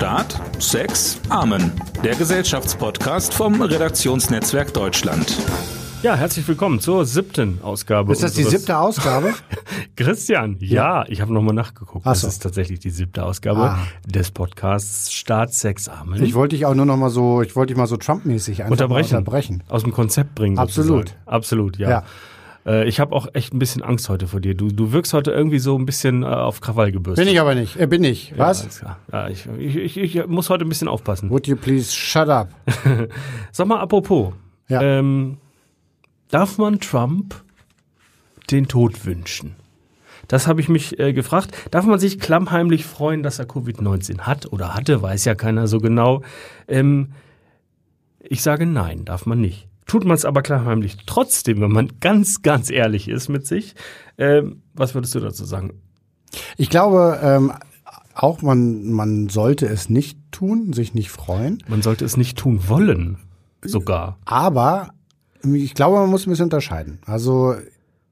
[0.00, 1.72] Staat, Sex, Amen.
[2.02, 5.36] Der Gesellschaftspodcast vom Redaktionsnetzwerk Deutschland.
[6.02, 8.10] Ja, herzlich willkommen zur siebten Ausgabe.
[8.14, 9.34] Ist das die siebte Ausgabe?
[9.96, 12.06] Christian, ja, ich habe nochmal nachgeguckt.
[12.06, 12.28] Ach Das so.
[12.28, 13.78] ist tatsächlich die siebte Ausgabe Ah.
[14.06, 16.24] des Podcasts Staat, Sex, Amen.
[16.24, 18.70] Ich wollte dich auch nur noch mal so, ich wollte dich mal so Trump-mäßig einfach
[18.70, 19.18] unterbrechen.
[19.18, 19.62] Unterbrechen.
[19.68, 20.58] Aus dem Konzept bringen.
[20.58, 21.08] Absolut.
[21.10, 21.26] sozusagen.
[21.26, 21.90] Absolut, ja.
[21.90, 22.04] Ja.
[22.66, 24.54] Äh, Ich habe auch echt ein bisschen Angst heute vor dir.
[24.54, 27.24] Du, du wirkst heute irgendwie so ein bisschen äh, auf Krawall gebürstet.
[27.24, 27.76] Bin ich aber nicht.
[27.78, 28.30] Äh, bin ich.
[28.30, 28.78] Ja, Was?
[28.78, 28.98] klar.
[29.12, 31.30] Ja, ich, ich, ich, ich muss heute ein bisschen aufpassen.
[31.30, 32.48] Would you please shut up?
[33.52, 34.32] Sag mal, apropos.
[34.68, 34.80] Ja.
[34.82, 35.38] Ähm,
[36.30, 37.34] darf man Trump
[38.50, 39.56] den Tod wünschen?
[40.28, 41.56] Das habe ich mich äh, gefragt.
[41.72, 45.02] Darf man sich klammheimlich freuen, dass er Covid-19 hat oder hatte?
[45.02, 46.22] Weiß ja keiner so genau.
[46.68, 47.12] Ähm,
[48.20, 49.66] ich sage nein, darf man nicht.
[49.90, 53.74] Tut man es aber klammheimlich trotzdem, wenn man ganz, ganz ehrlich ist mit sich.
[54.18, 55.82] Ähm, was würdest du dazu sagen?
[56.56, 57.52] Ich glaube, ähm,
[58.14, 61.58] auch man, man sollte es nicht tun, sich nicht freuen.
[61.66, 63.18] Man sollte es nicht tun wollen,
[63.64, 64.16] sogar.
[64.26, 64.90] Aber
[65.42, 67.00] ich glaube, man muss ein bisschen unterscheiden.
[67.04, 67.56] Also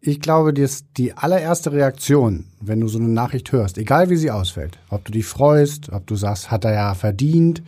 [0.00, 4.32] ich glaube, dass die allererste Reaktion, wenn du so eine Nachricht hörst, egal wie sie
[4.32, 7.62] ausfällt, ob du dich freust, ob du sagst, hat er ja verdient,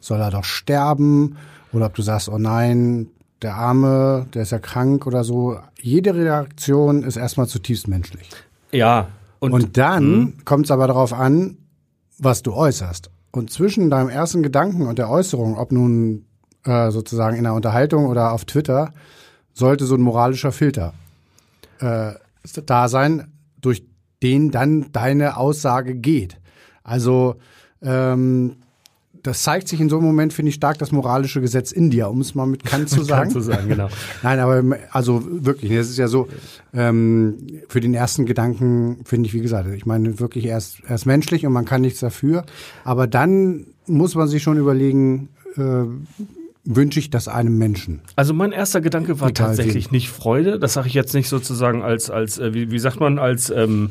[0.00, 1.36] soll er doch sterben,
[1.74, 3.10] oder ob du sagst, oh nein,
[3.42, 5.58] der Arme, der ist ja krank oder so.
[5.80, 8.28] Jede Reaktion ist erstmal zutiefst menschlich.
[8.70, 9.08] Ja.
[9.38, 11.56] Und, dann kommt es aber darauf an,
[12.18, 13.10] was du äußerst.
[13.32, 16.26] Und zwischen deinem ersten Gedanken und der Äußerung, ob nun
[16.64, 18.92] äh, sozusagen in der Unterhaltung oder auf Twitter,
[19.54, 20.92] sollte so ein moralischer Filter
[21.80, 22.12] äh,
[22.66, 23.84] da sein, durch
[24.22, 26.38] den dann deine Aussage geht.
[26.82, 27.36] Also
[27.82, 28.56] ähm,
[29.22, 32.08] das zeigt sich in so einem Moment, finde ich, stark das moralische Gesetz in dir,
[32.08, 33.24] um es mal mit Kant zu sagen.
[33.24, 33.88] Kann zu sagen, genau.
[34.22, 36.28] Nein, aber also wirklich, es ist ja so,
[36.72, 37.36] ähm,
[37.68, 41.52] für den ersten Gedanken finde ich, wie gesagt, ich meine wirklich erst, erst menschlich und
[41.52, 42.44] man kann nichts dafür.
[42.84, 45.84] Aber dann muss man sich schon überlegen, äh,
[46.64, 48.00] wünsche ich das einem Menschen?
[48.16, 49.92] Also mein erster Gedanke war tatsächlich wen.
[49.96, 50.58] nicht Freude.
[50.58, 53.90] Das sage ich jetzt nicht sozusagen als, als äh, wie, wie sagt man, als ähm,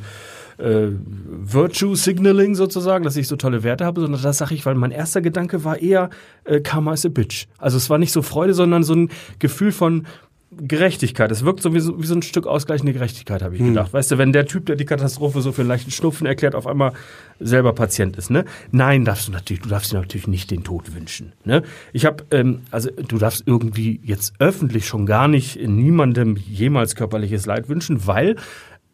[0.59, 4.75] äh, Virtue Signaling sozusagen, dass ich so tolle Werte habe, sondern das sage ich, weil
[4.75, 6.09] mein erster Gedanke war eher
[6.43, 7.47] äh, Karma is a bitch.
[7.57, 9.09] Also es war nicht so Freude, sondern so ein
[9.39, 10.05] Gefühl von
[10.51, 11.31] Gerechtigkeit.
[11.31, 13.93] Es wirkt so wie, so wie so ein Stück ausgleichende Gerechtigkeit, habe ich gedacht.
[13.93, 16.65] Weißt du, wenn der Typ, der die Katastrophe so für einen leichten Schnupfen erklärt, auf
[16.65, 16.93] einmal
[17.39, 18.45] selber Patient ist, ne?
[18.71, 21.61] Nein, darfst du natürlich, du darfst dir natürlich nicht den Tod wünschen, ne?
[21.93, 27.45] Ich habe, ähm, also du darfst irgendwie jetzt öffentlich schon gar nicht niemandem jemals körperliches
[27.45, 28.35] Leid wünschen, weil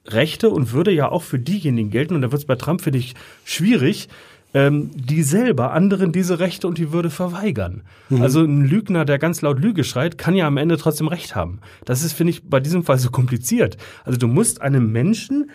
[0.07, 2.99] Rechte und Würde ja auch für diejenigen gelten, und da wird es bei Trump, finde
[2.99, 4.07] ich, schwierig,
[4.53, 7.81] ähm, die selber anderen diese Rechte und die Würde verweigern.
[8.21, 11.59] Also ein Lügner, der ganz laut Lüge schreit, kann ja am Ende trotzdem Recht haben.
[11.83, 13.75] Das ist, finde ich, bei diesem Fall so kompliziert.
[14.05, 15.51] Also du musst einem Menschen,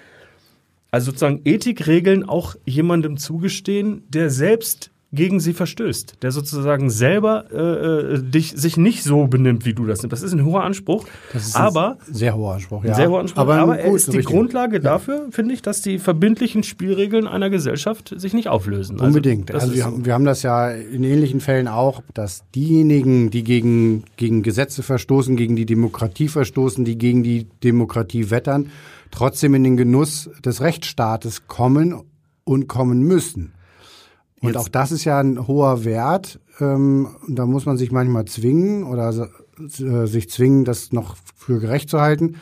[0.91, 8.15] also sozusagen Ethikregeln auch jemandem zugestehen, der selbst gegen sie verstößt, der sozusagen selber äh,
[8.15, 10.13] äh, dich sich nicht so benimmt, wie du das nimmst.
[10.13, 12.83] Das ist ein hoher Anspruch, Das ist ein aber sehr hoher Anspruch.
[12.83, 12.95] ein ja.
[12.95, 13.43] sehr hoher Anspruch.
[13.43, 14.33] Aber, Aber, er ist die richtig.
[14.33, 19.01] Grundlage dafür, finde ich, dass die verbindlichen Spielregeln einer Gesellschaft sich nicht auflösen.
[19.01, 19.53] Also, Unbedingt.
[19.53, 24.05] Also, wir, haben, wir haben das ja in ähnlichen Fällen auch, dass diejenigen, die gegen,
[24.17, 28.71] gegen Gesetze verstoßen, gegen die Demokratie verstoßen, die gegen die Demokratie wettern,
[29.11, 32.01] trotzdem in den Genuss des Rechtsstaates kommen
[32.45, 33.55] und kommen müssen.
[34.41, 36.41] Und Jetzt- auch das ist ja ein hoher Wert.
[36.61, 39.29] Ähm, da muss man sich manchmal zwingen oder
[39.59, 42.37] äh, sich zwingen, das noch für gerecht zu halten.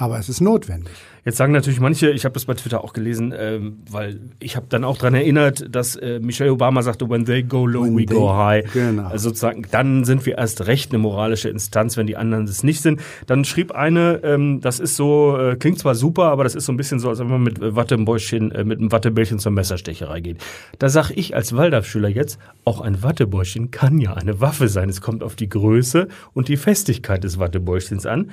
[0.00, 0.94] Aber es ist notwendig.
[1.26, 4.64] Jetzt sagen natürlich manche, ich habe das bei Twitter auch gelesen, ähm, weil ich habe
[4.70, 8.06] dann auch dran erinnert, dass äh, Michelle Obama sagte, when they go low, When we
[8.06, 8.64] go high.
[8.72, 9.08] genau.
[9.08, 12.80] Also sozusagen, dann sind wir erst recht eine moralische Instanz, wenn die anderen es nicht
[12.80, 13.02] sind.
[13.26, 16.72] Dann schrieb eine, ähm, das ist so, äh, klingt zwar super, aber das ist so
[16.72, 20.20] ein bisschen so, als wenn man mit äh, Wattebäuschen, äh, mit einem Wattebällchen zur Messerstecherei
[20.22, 20.38] geht.
[20.78, 24.88] Da sag ich als Waldorfschüler jetzt, auch ein Wattebäuschen kann ja eine Waffe sein.
[24.88, 28.30] Es kommt auf die Größe und die Festigkeit des Wattebäuschens an.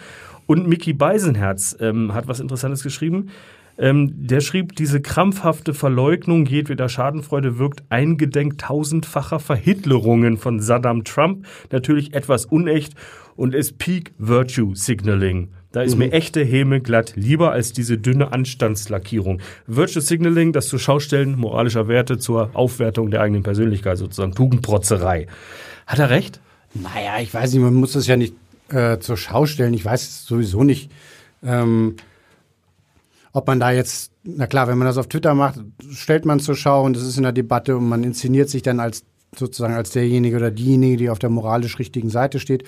[0.47, 3.29] Und Mickey Beisenherz ähm, hat was Interessantes geschrieben.
[3.77, 11.45] Ähm, der schrieb, diese krampfhafte Verleugnung jedweder Schadenfreude wirkt eingedenk tausendfacher Verhitlerungen von Saddam Trump
[11.71, 12.93] natürlich etwas unecht
[13.35, 15.49] und ist Peak Virtue Signaling.
[15.71, 19.41] Da ist mir echte Häme glatt lieber als diese dünne Anstandslackierung.
[19.67, 25.27] Virtue Signaling, das zur Schaustellen moralischer Werte zur Aufwertung der eigenen Persönlichkeit sozusagen, Tugendprotzerei.
[25.85, 26.39] Hat er recht?
[26.73, 28.33] Naja, ich weiß nicht, man muss das ja nicht
[28.69, 29.73] äh, zur Schau stellen.
[29.73, 30.91] Ich weiß sowieso nicht,
[31.43, 31.95] ähm,
[33.33, 35.59] ob man da jetzt, na klar, wenn man das auf Twitter macht,
[35.91, 38.79] stellt man zur Schau und es ist in der Debatte und man inszeniert sich dann
[38.79, 39.03] als
[39.35, 42.63] sozusagen als derjenige oder diejenige, die auf der moralisch richtigen Seite steht.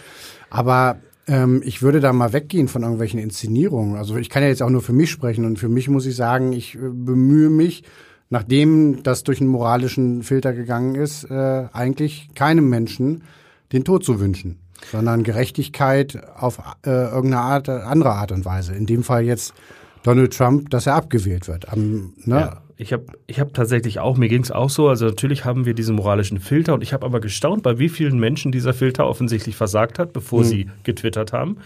[0.50, 3.95] Aber ähm, ich würde da mal weggehen von irgendwelchen Inszenierungen.
[3.95, 6.16] Also ich kann ja jetzt auch nur für mich sprechen und für mich muss ich
[6.16, 7.84] sagen, ich äh, bemühe mich,
[8.30, 13.24] nachdem das durch einen moralischen Filter gegangen ist, äh, eigentlich keinem Menschen
[13.72, 14.57] den Tod zu wünschen,
[14.92, 18.74] sondern Gerechtigkeit auf äh, irgendeine Art, andere Art und Weise.
[18.74, 19.54] In dem Fall jetzt
[20.04, 21.70] Donald Trump, dass er abgewählt wird.
[21.70, 22.40] Am, ne?
[22.40, 22.62] Ja.
[22.81, 25.74] Ich habe ich hab tatsächlich auch, mir ging es auch so, also natürlich haben wir
[25.74, 29.58] diese moralischen Filter und ich habe aber gestaunt, bei wie vielen Menschen dieser Filter offensichtlich
[29.58, 30.46] versagt hat, bevor mhm.
[30.46, 31.58] sie getwittert haben.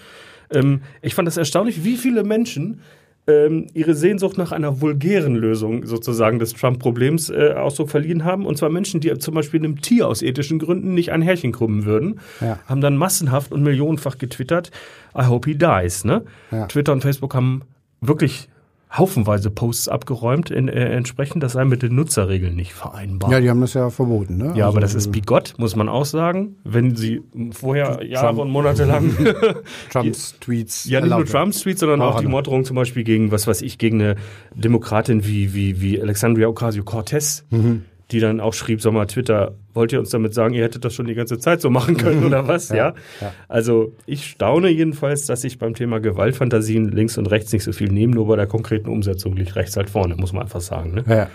[0.49, 2.81] Ähm, ich fand das erstaunlich, wie viele Menschen
[3.25, 8.45] ähm, ihre Sehnsucht nach einer vulgären Lösung sozusagen des Trump-Problems äh, Ausdruck verliehen haben.
[8.45, 11.85] Und zwar Menschen, die zum Beispiel einem Tier aus ethischen Gründen nicht ein Härchen krümmen
[11.85, 12.59] würden, ja.
[12.65, 14.71] haben dann massenhaft und millionenfach getwittert,
[15.17, 16.03] I hope he dies.
[16.03, 16.23] Ne?
[16.51, 16.67] Ja.
[16.67, 17.61] Twitter und Facebook haben
[18.01, 18.49] wirklich
[18.95, 23.31] haufenweise Posts abgeräumt, in, äh, entsprechend, das sei mit den Nutzerregeln nicht vereinbar.
[23.31, 24.45] Ja, die haben das ja verboten, ne?
[24.45, 26.57] Ja, also, aber das ist bigott, muss man auch sagen.
[26.63, 29.11] Wenn sie vorher Trump, Jahre und Monate lang
[29.91, 30.85] Trumps Tweets.
[30.85, 33.61] Ja, nicht nur Trumps Tweets, sondern auch, auch die Morddrohung zum Beispiel gegen, was weiß
[33.63, 34.15] ich, gegen eine
[34.53, 37.45] Demokratin wie, wie, wie Alexandria Ocasio-Cortez.
[37.49, 40.85] Mhm die dann auch schrieb, sag mal, Twitter, wollt ihr uns damit sagen, ihr hättet
[40.85, 42.69] das schon die ganze Zeit so machen können oder was?
[42.69, 42.93] ja, ja?
[43.21, 43.33] ja.
[43.47, 47.91] Also ich staune jedenfalls, dass sich beim Thema Gewaltfantasien links und rechts nicht so viel
[47.91, 50.93] nehmen, nur bei der konkreten Umsetzung liegt rechts halt vorne, muss man einfach sagen.
[50.93, 51.03] Ne?
[51.07, 51.29] Ja.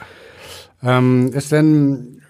[0.80, 2.20] Ähm, ist denn,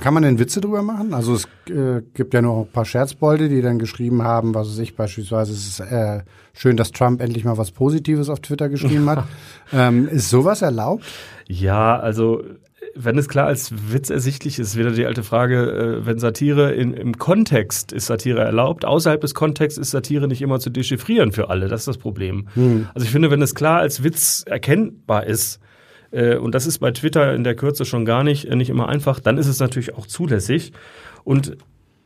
[0.00, 1.14] kann man denn Witze drüber machen?
[1.14, 4.78] Also es äh, gibt ja noch ein paar Scherzbolde, die dann geschrieben haben, was weiß
[4.78, 6.22] ich, beispielsweise es ist äh,
[6.52, 9.24] schön, dass Trump endlich mal was Positives auf Twitter geschrieben hat.
[9.72, 11.04] ähm, ist sowas erlaubt?
[11.46, 12.42] Ja, also
[12.94, 16.94] wenn es klar als Witz ersichtlich ist, wieder die alte Frage, äh, wenn Satire in,
[16.94, 21.50] im Kontext ist Satire erlaubt, außerhalb des Kontexts ist Satire nicht immer zu dechiffrieren für
[21.50, 21.68] alle.
[21.68, 22.48] Das ist das Problem.
[22.54, 22.88] Hm.
[22.94, 25.60] Also ich finde, wenn es klar als Witz erkennbar ist,
[26.10, 28.88] äh, und das ist bei Twitter in der Kürze schon gar nicht, äh, nicht immer
[28.88, 30.72] einfach, dann ist es natürlich auch zulässig.
[31.24, 31.56] Und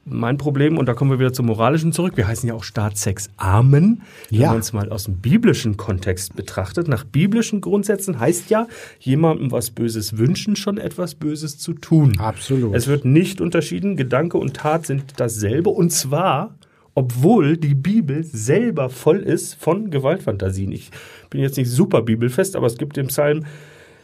[0.09, 4.03] mein Problem, und da kommen wir wieder zum Moralischen zurück, wir heißen ja auch Staatssex-Armen.
[4.31, 4.41] Ja.
[4.41, 8.69] Wenn man es mal aus dem biblischen Kontext betrachtet, nach biblischen Grundsätzen heißt ja,
[9.01, 12.19] jemandem was Böses wünschen, schon etwas Böses zu tun.
[12.19, 12.75] Absolut.
[12.75, 16.55] Es wird nicht unterschieden, Gedanke und Tat sind dasselbe, und zwar
[16.99, 20.73] obwohl die Bibel selber voll ist von Gewaltfantasien.
[20.73, 20.91] Ich
[21.29, 23.45] bin jetzt nicht super bibelfest, aber es gibt im Psalm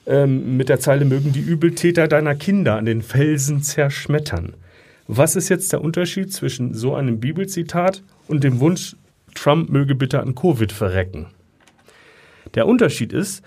[0.07, 4.55] ähm, mit der Zeile mögen die Übeltäter deiner Kinder an den Felsen zerschmettern.
[5.15, 8.97] Was ist jetzt der Unterschied zwischen so einem Bibelzitat und dem Wunsch,
[9.35, 11.27] Trump möge bitte an Covid verrecken?
[12.55, 13.43] Der Unterschied ist,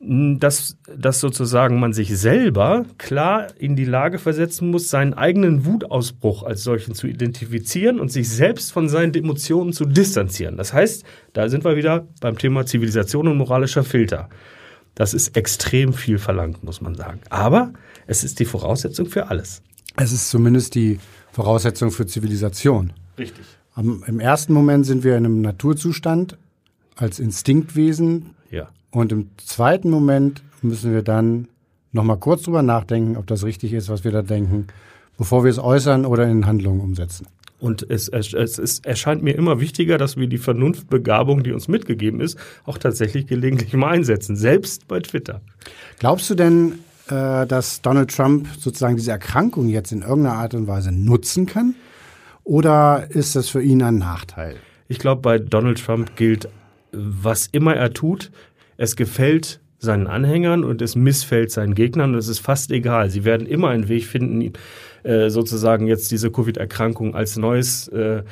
[0.00, 6.42] dass, dass sozusagen man sich selber klar in die Lage versetzen muss, seinen eigenen Wutausbruch
[6.42, 10.58] als solchen zu identifizieren und sich selbst von seinen Emotionen zu distanzieren.
[10.58, 14.28] Das heißt, da sind wir wieder beim Thema Zivilisation und moralischer Filter.
[14.94, 17.20] Das ist extrem viel verlangt, muss man sagen.
[17.30, 17.72] Aber
[18.06, 19.62] es ist die Voraussetzung für alles.
[19.96, 20.98] Es ist zumindest die
[21.32, 22.92] Voraussetzung für Zivilisation.
[23.18, 23.44] Richtig.
[23.74, 26.36] Am, Im ersten Moment sind wir in einem Naturzustand
[26.96, 28.30] als Instinktwesen.
[28.50, 28.68] Ja.
[28.90, 31.48] Und im zweiten Moment müssen wir dann
[31.92, 34.66] nochmal kurz drüber nachdenken, ob das richtig ist, was wir da denken,
[35.18, 37.26] bevor wir es äußern oder in Handlungen umsetzen.
[37.58, 41.68] Und es, es, es, es erscheint mir immer wichtiger, dass wir die Vernunftbegabung, die uns
[41.68, 45.40] mitgegeben ist, auch tatsächlich gelegentlich mal einsetzen, selbst bei Twitter.
[46.00, 50.66] Glaubst du denn, äh, dass Donald Trump sozusagen diese Erkrankung jetzt in irgendeiner Art und
[50.66, 51.74] Weise nutzen kann?
[52.44, 54.56] Oder ist das für ihn ein Nachteil?
[54.88, 56.48] Ich glaube, bei Donald Trump gilt,
[56.92, 58.30] was immer er tut,
[58.76, 63.10] es gefällt seinen Anhängern und es missfällt seinen Gegnern und es ist fast egal.
[63.10, 64.52] Sie werden immer einen Weg finden,
[65.02, 68.22] äh, sozusagen jetzt diese Covid-Erkrankung als neues äh,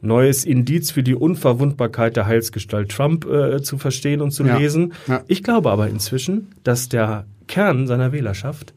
[0.00, 4.56] neues Indiz für die Unverwundbarkeit der Heilsgestalt Trump äh, zu verstehen und zu ja.
[4.56, 4.92] lesen.
[5.06, 5.24] Ja.
[5.26, 8.74] Ich glaube aber inzwischen, dass der Kern seiner Wählerschaft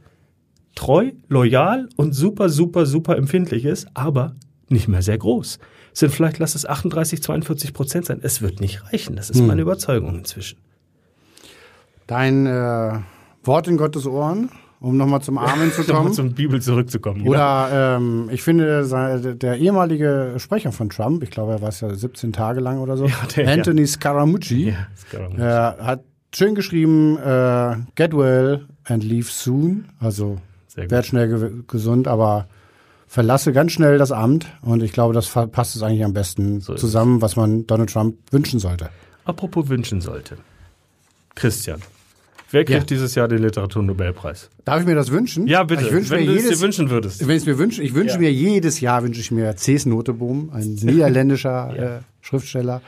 [0.76, 4.36] treu, loyal und super, super, super empfindlich ist, aber
[4.70, 5.60] nicht mehr sehr groß.
[5.94, 8.20] Es sind vielleicht, lass es 38, 42 Prozent sein.
[8.24, 9.16] Es wird nicht reichen.
[9.16, 9.48] Das ist hm.
[9.48, 10.58] meine Überzeugung inzwischen.
[12.08, 13.00] Dein äh,
[13.44, 14.50] Wort in Gottes Ohren,
[14.80, 16.14] um nochmal zum Amen zu kommen.
[16.14, 17.28] zum Bibel zurückzukommen.
[17.28, 21.94] Oder ähm, ich finde, der ehemalige Sprecher von Trump, ich glaube, er war es ja
[21.94, 23.88] 17 Tage lang oder so, ja, der, Anthony ja.
[23.88, 25.42] Scaramucci, ja, Scaramucci.
[25.42, 29.86] Äh, hat schön geschrieben, äh, get well and leave soon.
[30.00, 30.40] Also
[30.76, 32.48] werd schnell ge gesund, aber
[33.08, 34.48] verlasse ganz schnell das Amt.
[34.62, 38.16] Und ich glaube, das passt es eigentlich am besten so zusammen, was man Donald Trump
[38.32, 38.90] wünschen sollte.
[39.26, 40.38] Apropos wünschen sollte.
[41.36, 41.82] Christian.
[42.52, 42.86] Wer kriegt ja.
[42.86, 44.50] dieses Jahr den Literaturnobelpreis?
[44.66, 45.48] Darf ich mir das wünschen?
[45.48, 45.86] Ja, bitte.
[45.86, 47.22] Ich wenn du es dir wünschen würdest.
[47.22, 48.20] Wenn ich es mir wünsche, ich wünsche ja.
[48.20, 51.98] mir jedes Jahr wünsche ich mir Cees Noteboom, ein niederländischer ja.
[51.98, 52.82] äh, Schriftsteller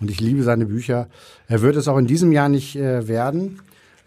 [0.00, 1.08] und ich liebe seine Bücher.
[1.48, 3.60] Er wird es auch in diesem Jahr nicht äh, werden.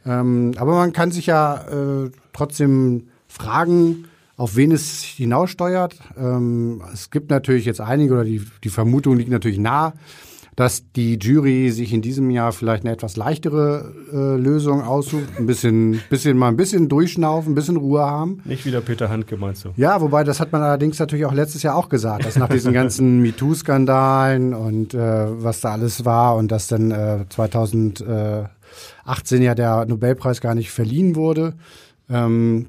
[0.06, 4.06] Ähm, aber man kann sich ja äh, trotzdem fragen,
[4.38, 6.00] auf wen es hinaussteuert.
[6.18, 9.94] Ähm, es gibt natürlich jetzt einige, oder die, die Vermutung liegt natürlich nah,
[10.56, 15.46] dass die Jury sich in diesem Jahr vielleicht eine etwas leichtere äh, Lösung aussucht, ein
[15.46, 18.42] bisschen, bisschen mal ein bisschen durchschnaufen, ein bisschen Ruhe haben.
[18.44, 19.70] Nicht wieder Peter Handke, meinst du?
[19.78, 22.74] Ja, wobei das hat man allerdings natürlich auch letztes Jahr auch gesagt, dass nach diesen
[22.74, 28.50] ganzen MeToo-Skandalen und äh, was da alles war und dass dann äh, 2018
[29.42, 31.54] ja der Nobelpreis gar nicht verliehen wurde.
[32.10, 32.68] Ähm,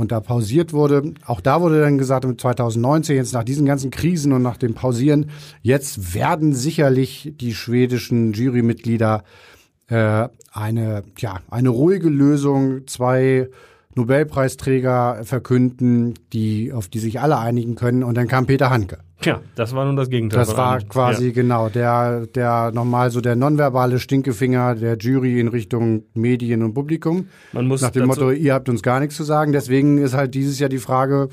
[0.00, 1.12] und da pausiert wurde.
[1.26, 5.30] Auch da wurde dann gesagt, 2019, jetzt nach diesen ganzen Krisen und nach dem Pausieren,
[5.62, 9.22] jetzt werden sicherlich die schwedischen Jurymitglieder
[9.88, 13.48] äh, eine, ja, eine ruhige Lösung, zwei
[13.94, 18.02] Nobelpreisträger verkünden, die, auf die sich alle einigen können.
[18.02, 18.98] Und dann kam Peter Handke.
[19.22, 20.40] Ja, das war nun das Gegenteil.
[20.40, 21.32] Das war quasi ja.
[21.32, 27.28] genau der, der nochmal so der nonverbale Stinkefinger der Jury in Richtung Medien und Publikum.
[27.52, 29.52] Man muss Nach dem Motto, ihr habt uns gar nichts zu sagen.
[29.52, 31.28] Deswegen ist halt dieses Jahr die Frage,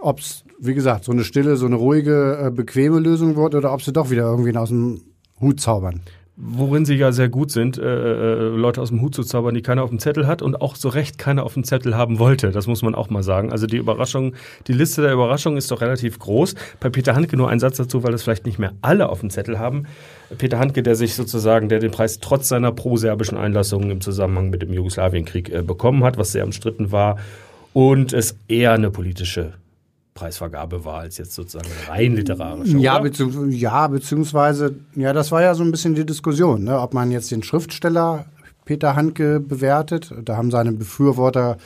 [0.00, 3.72] ob es, wie gesagt, so eine stille, so eine ruhige, äh, bequeme Lösung wird oder
[3.72, 5.00] ob sie doch wieder irgendwie aus dem
[5.40, 6.02] Hut zaubern
[6.42, 9.62] worin sie ja sehr gut sind, äh, äh, Leute aus dem Hut zu zaubern, die
[9.62, 12.50] keiner auf dem Zettel hat und auch so recht keiner auf dem Zettel haben wollte.
[12.50, 13.52] Das muss man auch mal sagen.
[13.52, 14.34] Also die Überraschung,
[14.66, 16.54] die Liste der Überraschungen ist doch relativ groß.
[16.80, 19.30] Bei Peter Handke nur ein Satz dazu, weil das vielleicht nicht mehr alle auf dem
[19.30, 19.84] Zettel haben.
[20.38, 24.62] Peter Handke, der sich sozusagen, der den Preis trotz seiner pro-serbischen Einlassungen im Zusammenhang mit
[24.62, 27.18] dem Jugoslawienkrieg äh, bekommen hat, was sehr umstritten war
[27.72, 29.52] und es eher eine politische
[30.14, 32.76] Preisvergabe war als jetzt sozusagen rein literarische.
[32.78, 36.80] Ja, beziehungs ja, beziehungsweise, ja, das war ja so ein bisschen die Diskussion, ne?
[36.80, 38.26] ob man jetzt den Schriftsteller
[38.64, 40.12] Peter Handke bewertet.
[40.24, 41.56] Da haben seine Befürworter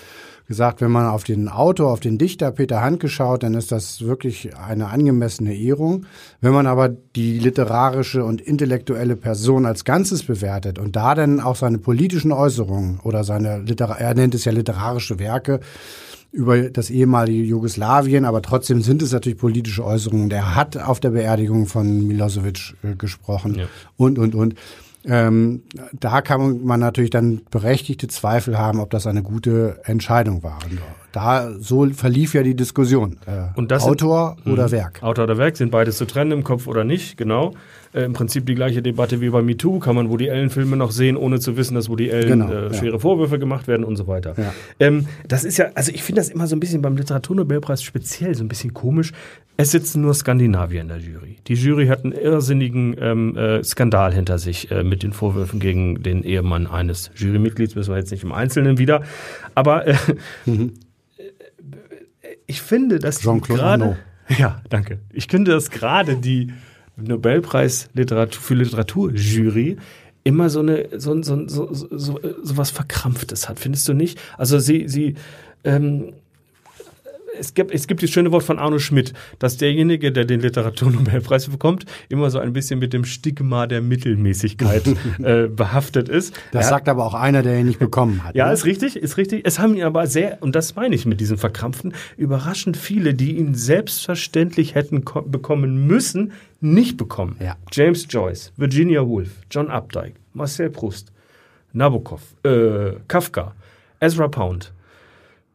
[0.47, 4.03] gesagt, wenn man auf den Autor, auf den Dichter Peter Handke schaut, dann ist das
[4.03, 6.07] wirklich eine angemessene Ehrung.
[6.41, 11.57] Wenn man aber die literarische und intellektuelle Person als Ganzes bewertet und da dann auch
[11.57, 15.61] seine politischen Äußerungen oder seine, Liter er nennt es ja literarische Werke,
[16.35, 20.29] über das ehemalige Jugoslawien, aber trotzdem sind es natürlich politische Äußerungen.
[20.29, 23.67] Der hat auf der Beerdigung von Milosevic äh, gesprochen ja.
[23.97, 24.55] und, und, und.
[25.05, 25.63] Ähm,
[25.93, 30.59] da kann man natürlich dann berechtigte Zweifel haben, ob das eine gute Entscheidung war.
[31.15, 33.19] Da so verlief ja die Diskussion.
[33.25, 35.03] Äh, und das Autor sind, oder mh, Werk.
[35.05, 37.55] Autor oder Werk sind beides zu trennen im Kopf oder nicht, genau.
[37.93, 39.79] Äh, Im Prinzip die gleiche Debatte wie bei MeToo.
[39.79, 42.95] Kann man Woody Allen-Filme noch sehen, ohne zu wissen, dass Woody Allen genau, äh, schwere
[42.95, 42.99] ja.
[42.99, 44.35] Vorwürfe gemacht werden und so weiter.
[44.37, 44.53] Ja.
[44.81, 48.35] Ähm, das ist ja, also ich finde das immer so ein bisschen beim Literaturnobelpreis speziell
[48.35, 49.13] so ein bisschen komisch.
[49.57, 51.37] Es sitzen nur Skandinavier in der Jury.
[51.47, 56.03] Die Jury hat einen irrsinnigen ähm, äh, Skandal hinter sich äh, mit den Vorwürfen gegen
[56.03, 59.03] den Ehemann eines Jurymitglieds, müssen wir jetzt nicht im Einzelnen wieder.
[59.55, 59.95] Aber äh,
[60.45, 60.73] mhm
[62.47, 63.97] ich finde, dass gerade
[64.39, 65.01] ja, danke.
[65.13, 66.53] Ich finde, dass gerade die
[66.97, 69.77] Nobelpreis Literatur für Literaturjury
[70.23, 74.19] immer so eine so, so, so, so, so, so was Verkrampftes hat, findest du nicht?
[74.39, 75.15] Also sie sie
[75.65, 76.15] ähm,
[77.39, 81.49] es gibt, es gibt das schöne Wort von Arno Schmidt, dass derjenige, der den Literaturnobelpreis
[81.49, 84.83] bekommt, immer so ein bisschen mit dem Stigma der Mittelmäßigkeit
[85.23, 86.35] äh, behaftet ist.
[86.53, 88.35] Das er sagt aber auch einer, der ihn nicht bekommen hat.
[88.35, 88.53] Ja, ne?
[88.53, 89.43] ist richtig, ist richtig.
[89.45, 93.37] Es haben ihn aber sehr, und das meine ich mit diesem Verkrampften, überraschend viele, die
[93.37, 97.37] ihn selbstverständlich hätten bekommen müssen, nicht bekommen.
[97.41, 97.57] Ja.
[97.73, 101.13] James Joyce, Virginia Woolf, John Updike, Marcel Proust,
[101.73, 103.55] Nabokov, äh, Kafka,
[104.01, 104.74] Ezra Pound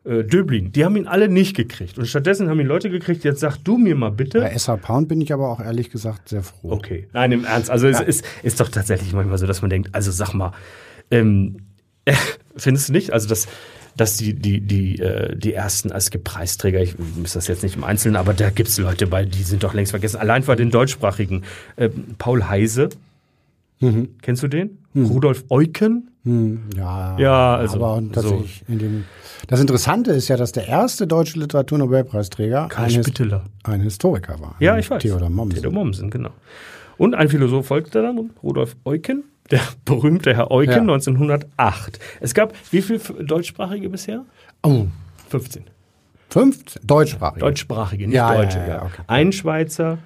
[0.09, 1.97] äh, Döblin, die haben ihn alle nicht gekriegt.
[1.97, 4.39] Und stattdessen haben ihn Leute gekriegt, jetzt sag du mir mal bitte.
[4.39, 6.71] Bei SR Pound bin ich aber auch ehrlich gesagt sehr froh.
[6.71, 7.07] Okay.
[7.13, 7.69] Nein, im Ernst.
[7.69, 7.93] Also ja.
[7.93, 10.51] es ist, ist doch tatsächlich manchmal so, dass man denkt, also sag mal,
[11.11, 11.57] ähm,
[12.05, 12.15] äh,
[12.55, 13.13] findest du nicht?
[13.13, 13.47] Also das
[13.97, 17.75] dass die, die, die, äh, die ersten, als gibt Preisträger, ich muss das jetzt nicht
[17.75, 20.17] im Einzelnen, aber da gibt es Leute bei, die sind doch längst vergessen.
[20.17, 21.43] Allein bei den deutschsprachigen.
[21.75, 22.89] Äh, Paul Heise,
[23.79, 24.09] mhm.
[24.21, 24.79] kennst du den?
[24.93, 25.05] Mhm.
[25.05, 26.11] Rudolf Eucken?
[26.23, 26.69] Mhm.
[26.75, 28.73] Ja, ja, also aber tatsächlich so.
[28.73, 29.05] in dem
[29.47, 33.03] das Interessante ist ja, dass der erste deutsche Literaturnobelpreisträger ein,
[33.63, 34.55] ein, Historiker war.
[34.59, 35.01] Ja, ich weiß.
[35.01, 35.61] Theodor Mommsen.
[35.61, 36.31] Theodor Mommsen, genau.
[36.97, 40.93] Und ein Philosoph folgte dann, Rudolf Eucken, der berühmte Herr Eucken, ja.
[40.93, 41.99] 1908.
[42.19, 44.25] Es gab wie viele deutschsprachige bisher?
[44.63, 44.85] Oh.
[45.29, 45.63] 15.
[46.29, 46.81] 15?
[46.85, 47.39] Deutschsprachige?
[47.39, 48.59] Deutschsprachige, nicht ja, Deutsche.
[48.59, 49.01] Ja, ja, okay.
[49.07, 49.97] Ein Schweizer,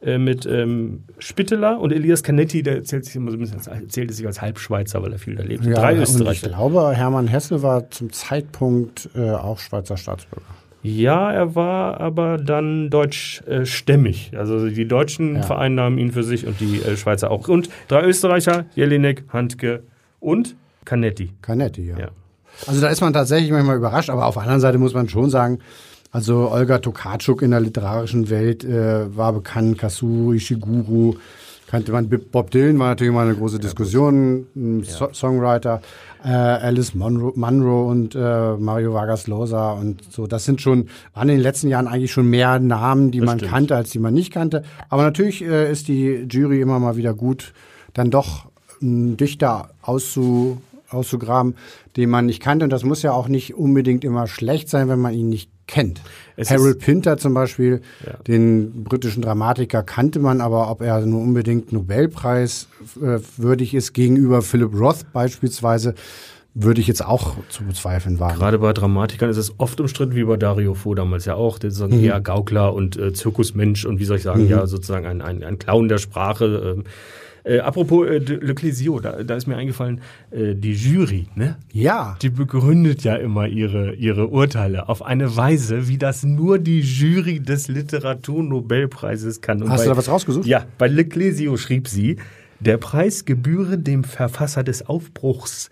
[0.00, 4.14] äh, mit ähm, Spitteler und Elias Canetti, der erzählt sich immer so ein bisschen, erzählte
[4.14, 5.64] sich als Halbschweizer, weil er viel da lebt.
[5.64, 6.46] Ja, Drei Österreicher.
[6.46, 10.46] Ich glaube, Hermann Hesse war zum Zeitpunkt äh, auch Schweizer Staatsbürger.
[10.82, 14.32] Ja, er war aber dann deutschstämmig.
[14.32, 15.42] Äh, also die Deutschen ja.
[15.42, 17.48] vereinnahmen ihn für sich und die äh, Schweizer auch.
[17.48, 19.82] Und drei Österreicher, Jelinek, Handke
[20.20, 21.32] und Canetti.
[21.42, 21.98] Canetti, ja.
[21.98, 22.08] ja.
[22.66, 25.30] Also da ist man tatsächlich manchmal überrascht, aber auf der anderen Seite muss man schon
[25.30, 25.58] sagen,
[26.10, 31.16] also Olga Tokarczuk in der literarischen Welt äh, war bekannt, Kasu Ishiguro,
[31.68, 35.82] Kannte man Bob Dylan war natürlich mal eine große Diskussion, ein so Songwriter,
[36.24, 40.26] äh, Alice Munro, Munro und äh, Mario Vargas Llosa und so.
[40.26, 43.38] Das sind schon waren in den letzten Jahren eigentlich schon mehr Namen, die Das man
[43.38, 43.52] stimmt.
[43.52, 44.64] kannte, als die man nicht kannte.
[44.88, 47.52] Aber natürlich äh, ist die Jury immer mal wieder gut,
[47.92, 48.46] dann doch
[48.80, 51.54] einen Dichter auszu, auszugraben,
[51.98, 52.64] den man nicht kannte.
[52.64, 56.00] Und das muss ja auch nicht unbedingt immer schlecht sein, wenn man ihn nicht kennt.
[56.36, 58.14] Es Harold Pinter zum Beispiel, Ja.
[58.26, 62.68] den britischen Dramatiker, kannte man, aber ob er nur unbedingt Nobelpreis
[63.00, 65.94] äh, würdig ist gegenüber Philip Roth beispielsweise,
[66.54, 68.38] würde ich jetzt auch zu bezweifeln wagen.
[68.38, 71.58] Gerade bei Dramatikern ist es oft umstritten, wie bei Dario Fo damals ja auch.
[71.58, 75.22] Der sozusagen eher Gaukler und äh, Zirkusmensch und wie soll ich sagen, ja, sozusagen ein,
[75.22, 76.74] ein, ein Clown der Sprache.
[76.78, 76.84] Ähm,
[77.48, 80.00] äh, apropos äh, de- Le Clésio, da, da ist mir eingefallen,
[80.30, 81.56] äh, die Jury, ne?
[81.72, 86.80] Ja, Die begründet ja immer ihre, ihre Urteile auf eine Weise, wie das nur die
[86.80, 89.62] Jury des Literaturnobelpreises kann.
[89.62, 90.46] Und Hast bei, du da was rausgesucht?
[90.46, 92.16] Ja, bei Le Clésio schrieb sie,
[92.60, 95.70] der Preis gebühre dem Verfasser des Aufbruchs,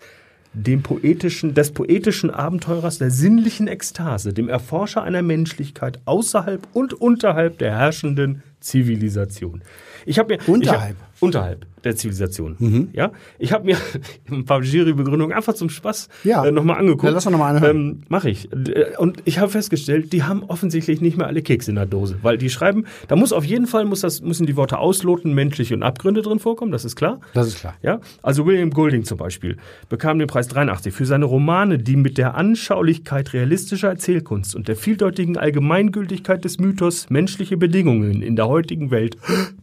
[0.53, 7.57] dem poetischen, des poetischen Abenteurers der sinnlichen Ekstase, dem Erforscher einer Menschlichkeit außerhalb und unterhalb
[7.59, 9.61] der herrschenden Zivilisation.
[10.05, 10.95] Ich habe mir Unterhalb?
[11.19, 12.89] Unterhalb der Zivilisation.
[12.93, 13.77] Ja, ich habe mir
[14.31, 16.45] ein paar Jurybegründungen einfach zum Spaß Ja.
[16.45, 17.03] äh, nochmal angeguckt.
[17.05, 17.67] Ja, lass doch noch mal eine.
[17.67, 18.49] Ähm, Mache ich.
[18.53, 22.17] D- Und ich habe festgestellt, die haben offensichtlich nicht mehr alle Kekse in der Dose,
[22.21, 25.73] weil die schreiben, da muss auf jeden Fall muss das, müssen die Worte ausloten, menschliche
[25.73, 27.19] und Abgründe drin vorkommen, das ist klar.
[27.33, 27.73] das ist klar.
[27.81, 29.57] Ja, also William Golding zum Beispiel
[29.89, 34.75] bekam den Preis 83 für seine Romane, die mit der Anschaulichkeit realistischer Erzählkunst und der
[34.75, 39.17] vieldeutigen Allgemeingültigkeit des Mythos menschliche Bedingungen in der heutigen Welt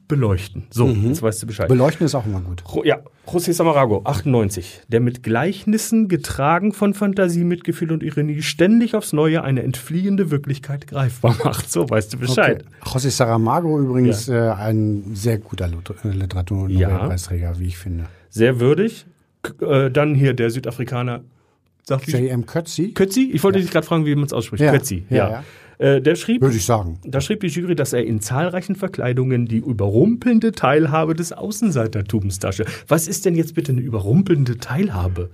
[0.09, 0.65] beleuchten.
[0.71, 1.69] So, jetzt weißt du Bescheid.
[1.69, 2.63] Beleuchten ist auch immer gut.
[2.85, 9.13] Ja, José Samarago, 98, der mit Gleichnissen getragen von Fantasie, Mitgefühl und Ironie ständig aufs
[9.13, 11.71] Neue eine entfliehende Wirklichkeit greifbar macht.
[11.71, 12.65] So, weißt du Bescheid.
[12.83, 12.99] Okay.
[12.99, 18.05] José Saramago übrigens äh, ein sehr guter Lut- äh, Literaturnobelpreisträger, wie ich finde.
[18.31, 19.07] Sehr würdig.
[19.61, 21.23] Äh, dann hier der Südafrikaner?
[21.89, 22.47] J.M.
[22.47, 23.31] Kötzi, Kötzi?
[23.35, 24.63] Ich wollte dich gerade fragen, wie man es ausspricht.
[24.63, 25.45] Ja, Kötzi, ja.
[25.79, 26.99] Äh, der schrieb, würde ich sagen.
[27.05, 32.69] da schrieb die Jury, dass er in zahlreichen Verkleidungen die überrumpelnde Teilhabe des Außenseitertums darstellt.
[32.89, 35.31] Was ist denn jetzt bitte eine überrumpelnde Teilhabe?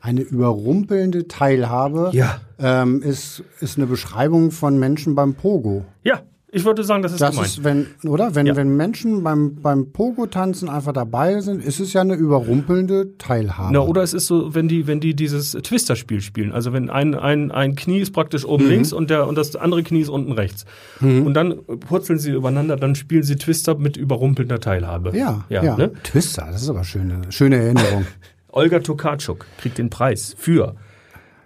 [0.00, 2.40] Eine überrumpelnde Teilhabe Ja.
[2.58, 5.84] ähm, ist, ist eine Beschreibung von Menschen beim Pogo.
[6.04, 6.22] Ja,
[6.52, 7.48] ich würde sagen, das ist Das gemeint.
[7.48, 8.34] ist, wenn, oder?
[8.34, 8.54] Wenn, Ja.
[8.56, 13.72] wenn Menschen beim, beim Pogo-Tanzen einfach dabei sind, ist es ja eine überrumpelnde Teilhabe.
[13.72, 16.52] Na, oder es ist so, wenn die, wenn die dieses Twister-Spiel spielen.
[16.52, 18.70] Also wenn ein, ein, ein Knie ist praktisch oben Mhm.
[18.70, 20.64] links und, der, und das andere Knie ist unten rechts.
[21.00, 25.16] Und dann purzeln sie übereinander, dann spielen sie Twister mit überrumpelnder Teilhabe.
[25.16, 25.76] ja, ja, ja.
[25.76, 25.92] Ne?
[26.04, 28.06] Twister, das ist aber schöne, schöne Erinnerung.
[28.48, 30.76] Olga Tokarczuk kriegt den Preis für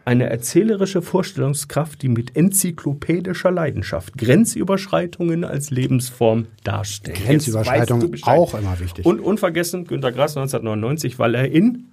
[0.05, 7.19] eine erzählerische Vorstellungskraft, die mit enzyklopädischer Leidenschaft Grenzüberschreitungen als Lebensform darstellt.
[7.25, 8.39] Grenzüberschreitung Jetzt weißt du Bescheid.
[8.39, 9.05] auch immer wichtig.
[9.07, 11.87] Und unvergessen Günter Grass 1999, weil er in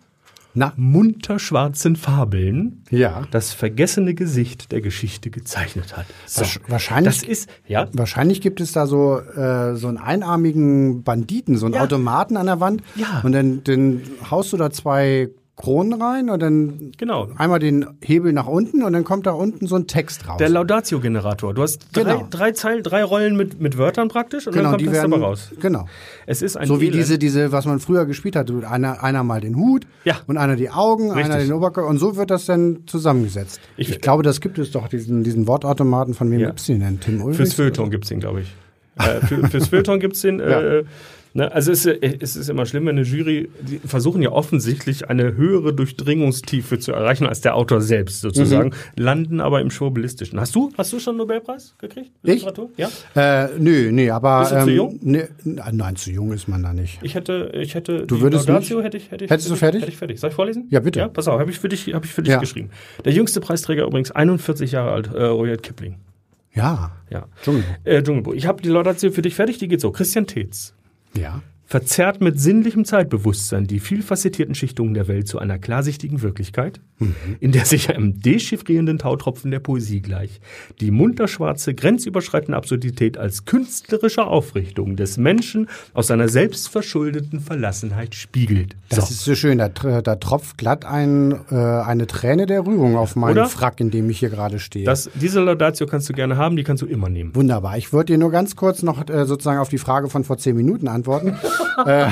[0.53, 3.27] Na, munterschwarzen Fabeln ja.
[3.29, 6.05] das vergessene Gesicht der Geschichte gezeichnet hat.
[6.25, 11.57] So, wahrscheinlich- Das ist, ja, Wahrscheinlich gibt es da so, äh, so einen einarmigen Banditen,
[11.57, 11.81] so einen Ja.
[11.83, 12.81] Automaten an der Wand.
[12.95, 13.21] Ja.
[13.23, 17.29] Und dann, dann haust du da zwei Kronen rein und dann genau.
[17.35, 20.37] einmal den Hebel nach unten und dann kommt da unten so ein Text raus.
[20.37, 21.55] Der Laudatio-Generator.
[21.55, 22.27] Du hast drei, Genau.
[22.29, 25.11] drei Zeilen, drei Rollen mit, mit Wörtern praktisch und dann genau, kommt die das werden
[25.11, 25.49] dabei raus.
[25.59, 25.87] Genau.
[26.27, 28.51] Es ist ein So wie diese, diese, was man früher gespielt hat.
[28.65, 30.17] Einer, einer mal den Hut Ja.
[30.27, 31.25] und einer die Augen, Richtig.
[31.33, 33.59] einer den Oberkörper und so wird das dann zusammengesetzt.
[33.77, 36.47] Ich- Ich, glaube, das gibt es doch, diesen, diesen Wortautomaten, von wem Ja.
[36.49, 36.99] gibt's den denn?
[36.99, 37.37] Tim Ulrich?
[37.37, 38.53] Fürs Feuilleton gibt's den, glaube ich.
[38.99, 40.39] äh, für, fürs Feuilleton gibt's den.
[40.39, 40.83] Äh,
[41.37, 45.09] ne, also es, ist- es ist immer schlimm, wenn eine Jury, die versuchen ja offensichtlich
[45.09, 48.73] eine höhere Durchdringungstiefe zu erreichen als der Autor selbst sozusagen, Mhm.
[49.03, 50.39] landen aber im Schwurbelistischen.
[50.39, 52.11] Hast du, hast du schon einen Nobelpreis gekriegt?
[52.23, 52.33] Ich?
[52.35, 52.69] Literatur?
[52.77, 52.89] Ja.
[53.15, 54.39] Äh, nö, nee, aber.
[54.41, 54.99] Bist du zu ähm, jung?
[55.01, 56.99] Nee, nein, zu jung ist man da nicht.
[57.03, 59.59] Ich hätte, ich hätte Du würdest Laudatio hätte ich, hätte ich, Hättest du hätte ich-
[59.59, 59.81] fertig?
[59.83, 60.19] Hätte ich fertig.
[60.19, 60.67] Soll ich vorlesen?
[60.69, 60.99] Ja, bitte.
[60.99, 62.39] Ja, pass auf, habe ich für dich, habe ich für dich Ja.
[62.39, 62.69] geschrieben.
[63.05, 65.95] Der jüngste Preisträger übrigens 41 Jahre alt, äh, Rudyard Kipling.
[66.53, 66.91] Ja.
[67.11, 67.27] Ja.
[67.43, 67.69] Dschungelbuch.
[67.83, 68.33] Äh, Dschungelbuch.
[68.33, 69.91] Ich habe die Laudatio für dich fertig, die geht so.
[69.91, 70.73] Christian Tetz.
[71.13, 71.41] Ja.
[71.69, 76.79] Verzerrt mit sinnlichem Zeitbewusstsein die vielfacettierten Schichtungen der Welt zu einer klarsichtigen Wirklichkeit,
[77.41, 80.39] in der sich einem dechiffrierenden Tautropfen der Poesie gleich
[80.79, 88.77] die munterschwarze, grenzüberschreitende Absurdität als künstlerische Aufrichtung des Menschen aus seiner selbstverschuldeten Verlassenheit spiegelt.
[88.87, 89.57] Das ist so schön.
[89.57, 93.47] Da, da tropft glatt ein, äh, eine Träne der Rührung auf meinen Oder?
[93.47, 94.85] Frack, in dem ich hier gerade stehe.
[94.85, 97.35] Das, diese Laudatio kannst du gerne haben, die kannst du immer nehmen.
[97.35, 97.77] Wunderbar.
[97.77, 100.55] Ich würde dir nur ganz kurz noch äh, sozusagen auf die Frage von vor zehn
[100.55, 101.35] Minuten antworten.
[101.85, 102.07] Äh,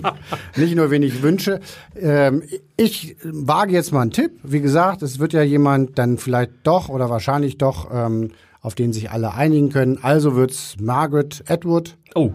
[0.56, 1.60] nicht nur, wen ich wünsche.
[1.96, 2.42] Ähm,
[2.76, 4.32] ich wage jetzt mal einen Tipp.
[4.42, 8.92] Wie gesagt, es wird ja jemand dann vielleicht doch oder wahrscheinlich doch, ähm, auf den
[8.92, 9.98] sich alle einigen können.
[10.02, 11.96] Also wird's Margaret Atwood.
[12.14, 12.32] Oh,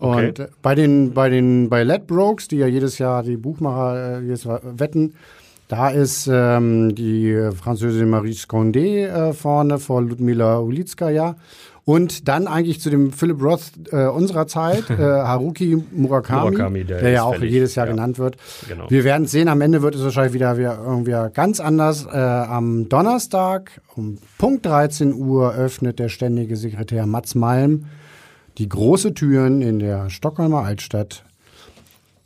[0.00, 0.28] Okay.
[0.28, 4.22] Und äh, bei den, bei den, bei Ledbrokes, die ja jedes Jahr die Buchmacher äh,
[4.22, 5.14] jedes wetten,
[5.66, 11.36] da ist ähm, die Französin Marie Condé äh, vorne vor Ludmila Ulitskaya.
[11.88, 17.00] Und dann eigentlich zu dem Philip Roth äh, unserer Zeit, äh, Haruki Murakami, Murakami, der
[17.00, 17.92] der, ja auch fällig, jedes Jahr ja.
[17.92, 18.36] genannt wird.
[18.68, 18.90] Genau.
[18.90, 22.04] Wir werden es sehen, am Ende wird es wahrscheinlich wieder, wieder irgendwie ganz anders.
[22.04, 27.86] Äh, am Donnerstag um Punkt 13 Uhr öffnet der ständige Sekretär Mats Malm
[28.58, 31.24] die große Türen in der Stockholmer Altstadt,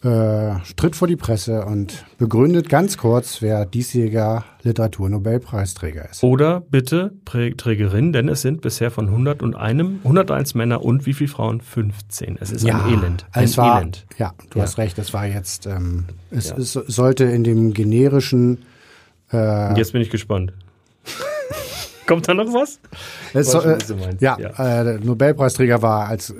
[0.02, 6.22] äh, tritt vor die Presse und begründet ganz kurz, wer diesjähriger Literaturnobelpreisträger ist.
[6.24, 11.60] Oder bitte Trägerin, denn es sind bisher von 101, 101 Männer und wie viele Frauen?
[11.60, 12.38] 15.
[12.40, 13.26] Es ist ein Elend.
[13.32, 14.06] Ein es war, Elend.
[14.18, 14.64] Ja, du Ja.
[14.64, 16.56] hast recht, es war jetzt, ähm, es, Ja.
[16.56, 18.58] es sollte in dem generischen
[19.30, 20.52] Und jetzt bin ich gespannt.
[22.06, 22.80] Kommt da noch was?
[23.32, 23.78] Es äh,
[24.20, 24.80] ja, Ja.
[24.80, 26.34] Äh, der Nobelpreisträger war als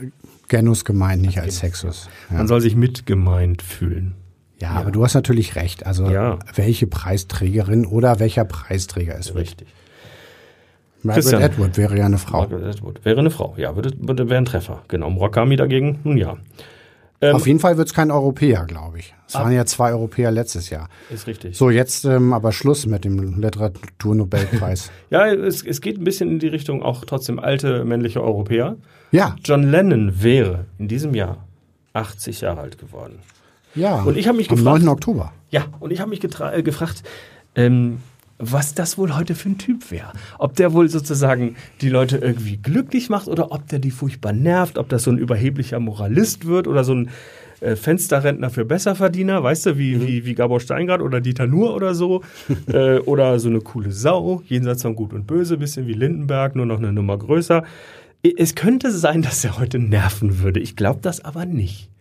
[0.52, 2.08] Genus gemeint, nicht als Sexus.
[2.30, 4.14] Ja, Man soll sich mitgemeint fühlen.
[4.60, 5.86] ja, aber du hast natürlich recht.
[5.86, 6.38] Also Ja.
[6.54, 9.34] welche Preisträgerin oder welcher Preisträger wird.
[9.34, 9.68] Richtig.
[11.02, 11.42] Margaret Christian.
[11.42, 12.40] Atwood wäre ja eine Frau.
[12.42, 13.04] Margaret Atwood.
[13.04, 13.54] Wäre eine Frau.
[13.56, 14.82] Ja, würde, würde, wäre ein Treffer.
[14.88, 15.08] Genau.
[15.10, 16.36] Murakami dagegen, nun ja.
[17.22, 19.14] Ähm, Auf jeden Fall wird es kein Europäer, glaube ich.
[19.28, 20.88] Es waren ja zwei Europäer letztes Jahr.
[21.08, 21.56] ist richtig.
[21.56, 24.90] So, jetzt ähm, aber Schluss mit dem Literaturnobelpreis.
[25.10, 28.76] Ja, es, es geht ein bisschen in die Richtung auch trotzdem alte männliche Europäer.
[29.10, 31.46] ja, John Lennon wäre in diesem Jahr
[31.92, 33.18] 80 Jahre alt geworden.
[33.74, 34.02] ja.
[34.02, 34.88] Und ich habe mich Am gefragt- 9.
[34.88, 35.32] Oktober.
[35.50, 37.02] Ja, und ich habe mich äh, gefragt,
[37.54, 37.98] ähm,
[38.38, 40.12] was das wohl heute für ein Typ wäre.
[40.38, 44.78] Ob der wohl sozusagen die Leute irgendwie glücklich macht oder ob der die furchtbar nervt,
[44.78, 47.10] ob das so ein überheblicher Moralist wird oder so ein
[47.60, 51.94] äh, Fensterrentner für Besserverdiener, weißt du, wie, wie, wie Gabor Steingart oder Dieter Nuhr oder
[51.94, 52.22] so.
[52.72, 56.66] äh, oder so eine coole Sau, jenseits von Gut und Böse, bisschen wie Lindenberg, nur
[56.66, 57.62] noch eine Nummer größer.
[58.36, 60.60] Es könnte sein, dass er heute nerven würde.
[60.60, 61.91] Ich glaube das aber nicht.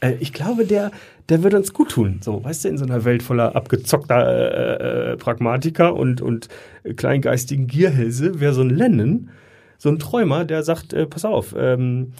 [0.00, 0.90] Äh, ich glaube, der,
[1.28, 2.20] der würde uns gut tun.
[2.22, 6.48] So, weißt du, in so einer Welt voller abgezockter äh, äh, Pragmatiker und, und
[6.96, 9.30] kleingeistigen Gierhälse wäre so ein Lennon,
[9.78, 12.12] so ein Träumer, der sagt, äh, pass auf, ähm,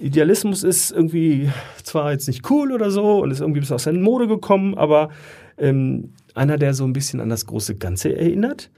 [0.00, 1.50] Idealismus ist irgendwie
[1.82, 5.10] zwar jetzt nicht cool oder so und ist irgendwie bis aus der Mode gekommen, aber
[5.56, 8.70] ähm, einer, der so ein bisschen an das große Ganze erinnert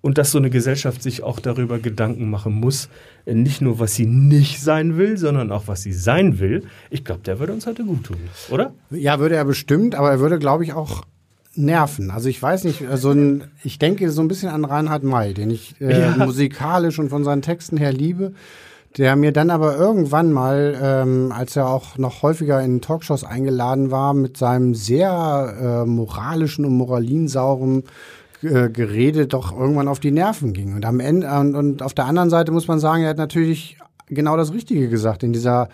[0.00, 2.88] und dass so eine Gesellschaft sich auch darüber Gedanken machen muss,
[3.26, 6.64] äh, nicht nur was sie nicht sein will, sondern auch was sie sein will.
[6.90, 8.16] Ich glaube, der würde uns heute gut tun,
[8.50, 8.72] oder?
[8.90, 11.02] Ja, würde er bestimmt, aber er würde, glaube ich, auch
[11.54, 12.10] nerven.
[12.12, 15.50] Also ich weiß nicht, so ein, ich denke so ein bisschen an Reinhard May, den
[15.50, 16.16] ich äh, Ja.
[16.16, 18.32] musikalisch und von seinen Texten her liebe,
[18.96, 23.90] der mir dann aber irgendwann mal, ähm, als er auch noch häufiger in Talkshows eingeladen
[23.90, 27.82] war, mit seinem sehr äh, moralischen und moralinsauren
[28.42, 30.74] äh, Gerede doch irgendwann auf die Nerven ging.
[30.74, 33.78] Und am Ende und, und auf der anderen Seite muss man sagen, er hat natürlich
[34.06, 35.68] genau das Richtige gesagt in dieser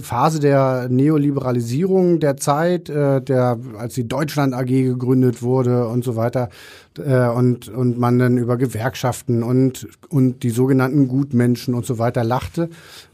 [0.00, 6.16] Phase der Neoliberalisierung der Zeit, äh, der als die Deutschland AG gegründet wurde und so
[6.16, 6.48] weiter
[6.98, 12.24] äh, und und man dann über Gewerkschaften und und die sogenannten Gutmenschen und so weiter
[12.24, 12.70] lachte,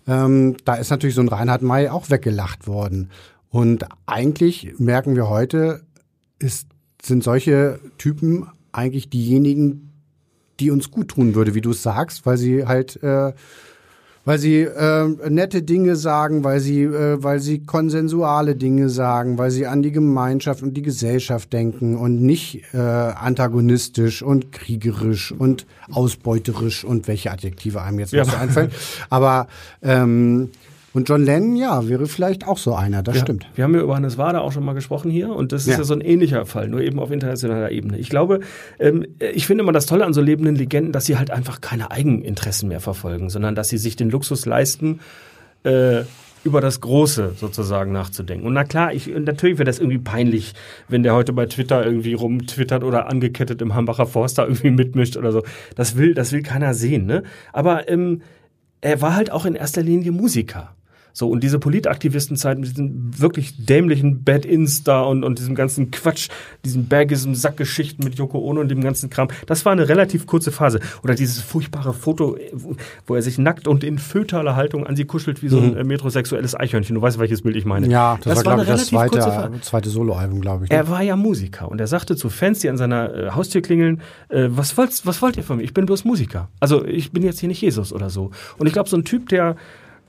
[0.06, 3.10] ähm, da ist natürlich so ein Reinhard May auch weggelacht worden.
[3.48, 5.80] Und eigentlich merken wir heute,
[6.38, 6.68] ist,
[7.02, 9.90] sind solche Typen eigentlich diejenigen,
[10.58, 13.32] die uns gut tun würde, wie du es sagst, weil sie halt äh,
[14.24, 19.50] weil sie äh, nette Dinge sagen, weil sie, äh, weil sie konsensuale Dinge sagen, weil
[19.50, 25.66] sie an die Gemeinschaft und die Gesellschaft denken und nicht äh, antagonistisch und kriegerisch und
[25.90, 28.70] ausbeuterisch und welche Adjektive einem jetzt noch so einfallen.
[29.08, 29.48] Aber
[29.82, 30.50] ähm,
[30.92, 33.46] und John Lennon, ja, wäre vielleicht auch so einer, das Ja, stimmt.
[33.54, 35.78] Wir haben ja über Hannes Wader auch schon mal gesprochen hier und das ist Ja.
[35.78, 37.98] ja so ein ähnlicher Fall, nur eben auf internationaler Ebene.
[37.98, 38.40] Ich glaube,
[38.78, 41.90] ähm, ich finde immer das Tolle an so lebenden Legenden, dass sie halt einfach keine
[41.90, 45.00] Eigeninteressen mehr verfolgen, sondern dass sie sich den Luxus leisten,
[45.64, 46.02] äh,
[46.42, 48.46] über das Große sozusagen nachzudenken.
[48.46, 50.54] Und na klar, ich, natürlich wäre das irgendwie peinlich,
[50.88, 55.18] wenn der heute bei Twitter irgendwie rumtwittert oder angekettet im Hambacher Forst da irgendwie mitmischt
[55.18, 55.42] oder so.
[55.76, 57.24] Das will, das will keiner sehen, ne?
[57.52, 58.22] Aber ähm,
[58.80, 60.74] er war halt auch in erster Linie Musiker.
[61.12, 66.28] So, und diese Politaktivistenzeit mit diesen wirklich dämlichen Bad-Ins da und, und diesem ganzen Quatsch,
[66.64, 70.52] diesen Bergism, Sackgeschichten mit Yoko Ono und dem ganzen Kram, das war eine relativ kurze
[70.52, 70.80] Phase.
[71.02, 72.36] Oder dieses furchtbare Foto,
[73.06, 75.84] wo- er sich nackt und in fötaler Haltung an sie kuschelt wie so ein äh,
[75.84, 76.94] metrosexuelles Eichhörnchen.
[76.94, 77.86] Du weißt, welches Bild ich meine.
[77.86, 77.92] Mhm.
[77.92, 80.70] Ja, das, war, glaube ich, das zweite, zweite Soloalbum, glaube ich.
[80.70, 80.76] ne?
[80.76, 84.00] Er war ja Musiker und er sagte zu Fans, die an seiner äh, Haustür klingeln,
[84.28, 85.64] äh, was, wollt, was wollt ihr von mir?
[85.64, 86.48] Ich bin bloß Musiker.
[86.60, 88.30] Also ich bin jetzt hier nicht Jesus oder so.
[88.58, 89.56] Und ich glaube, so ein Typ, der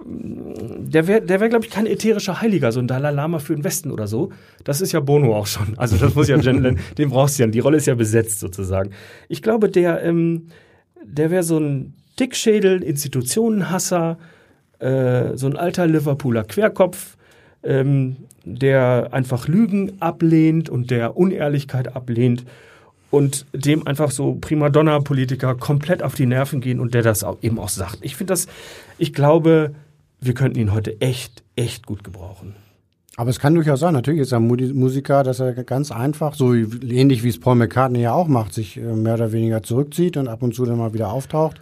[0.06, 3.64] der wäre, der wär, glaube ich, kein ätherischer Heiliger, so ein Dalai Lama für den
[3.64, 4.32] Westen oder so.
[4.64, 5.78] Das ist ja Bono auch schon.
[5.78, 7.50] Also das muss ja Jen den brauchst du ja.
[7.50, 8.92] Die Rolle ist ja besetzt sozusagen.
[9.30, 10.48] Ich glaube, der, ähm,
[11.04, 14.18] der wäre so ein Dickschädel, Institutionenhasser,
[14.80, 17.18] äh, so ein alter Liverpooler Querkopf,
[17.64, 22.46] ähm, der einfach Lügen ablehnt und der Unehrlichkeit ablehnt
[23.12, 27.60] und dem einfach so Primadonna-Politiker komplett auf die Nerven gehen und der das auch eben
[27.60, 28.00] auch sagt.
[28.02, 28.48] Ich finde das,
[28.98, 29.76] ich glaube,
[30.22, 32.56] wir könnten ihn heute echt, echt gut gebrauchen.
[33.18, 37.24] Aber es kann durchaus sein, natürlich ist er Musiker, dass er ganz einfach, so ähnlich
[37.24, 40.42] wie es Paul McCartney ja auch macht, sich äh, mehr oder weniger zurückzieht und ab
[40.42, 41.60] und zu dann mal wieder auftaucht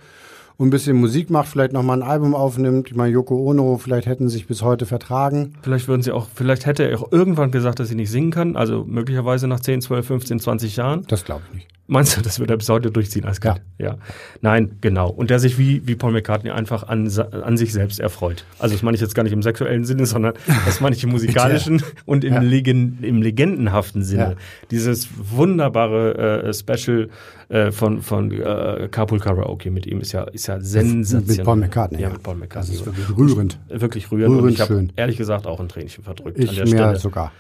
[0.60, 2.90] und ein bisschen Musik macht, vielleicht nochmal ein Album aufnimmt.
[2.90, 5.54] Ich meine, Yoko Ono, vielleicht hätten sie sich bis heute vertragen.
[5.62, 8.58] Vielleicht würden sie auch, vielleicht hätte er auch irgendwann gesagt, dass sie nicht singen kann.
[8.58, 11.06] Also möglicherweise nach 10, 12, 15, 20 Jahren.
[11.08, 11.68] Das glaube ich nicht.
[11.88, 13.62] Meinst du, das wird er bis heute durchziehen als Kind?
[13.78, 13.86] Ja.
[13.86, 13.98] ja.
[14.42, 15.10] Nein, genau.
[15.10, 18.44] Und der sich wie, wie Paul McCartney einfach an, an sich selbst erfreut.
[18.60, 20.34] Also das meine ich jetzt gar nicht im sexuellen Sinne, sondern
[20.66, 22.42] das meine ich im musikalischen und im, ja.
[22.42, 24.32] Legen, im legendenhaften Sinne.
[24.32, 24.36] Ja.
[24.70, 27.10] Dieses wunderbare äh, Special
[27.50, 31.38] äh, von, von äh, Carpool Karaoke mit ihm ist ja, ist ja sensationell.
[31.38, 32.02] Mit Paul McCartney.
[32.02, 32.78] Ja, mit Paul McCartney.
[32.78, 33.60] Das ist wirklich rührend.
[33.68, 34.36] Wirklich rührend.
[34.36, 36.96] rührend und ich habe ehrlich gesagt auch ein Tränchen verdrückt ich an der mir Stelle.
[36.98, 37.32] sogar.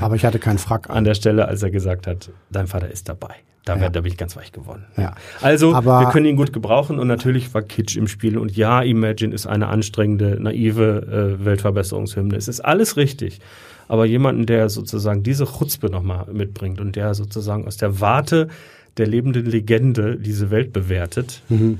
[0.00, 0.96] Aber ich hatte keinen Frack an.
[0.98, 3.34] An der Stelle, als er gesagt hat, dein Vater ist dabei.
[3.64, 3.90] Da, ja.
[3.90, 4.86] da bin ich ganz weich geworden.
[4.96, 5.14] Ja.
[5.42, 8.38] Also, Aber wir können ihn gut gebrauchen und natürlich war Kitsch im Spiel.
[8.38, 12.34] Und ja, Imagine ist eine anstrengende, naive äh, Weltverbesserungshymne.
[12.34, 13.40] Es ist alles richtig.
[13.88, 18.48] Aber jemanden, der sozusagen diese Chutzpe nochmal mitbringt und der sozusagen aus der Warte
[18.98, 21.42] der lebenden Legende diese Welt bewertet.
[21.48, 21.78] Mhm.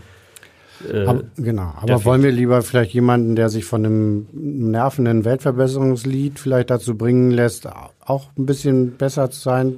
[0.92, 6.38] Äh, aber, genau, aber wollen wir lieber vielleicht jemanden, der sich von einem nervenden Weltverbesserungslied
[6.38, 7.68] vielleicht dazu bringen lässt,
[8.04, 9.74] auch ein bisschen besser zu sein,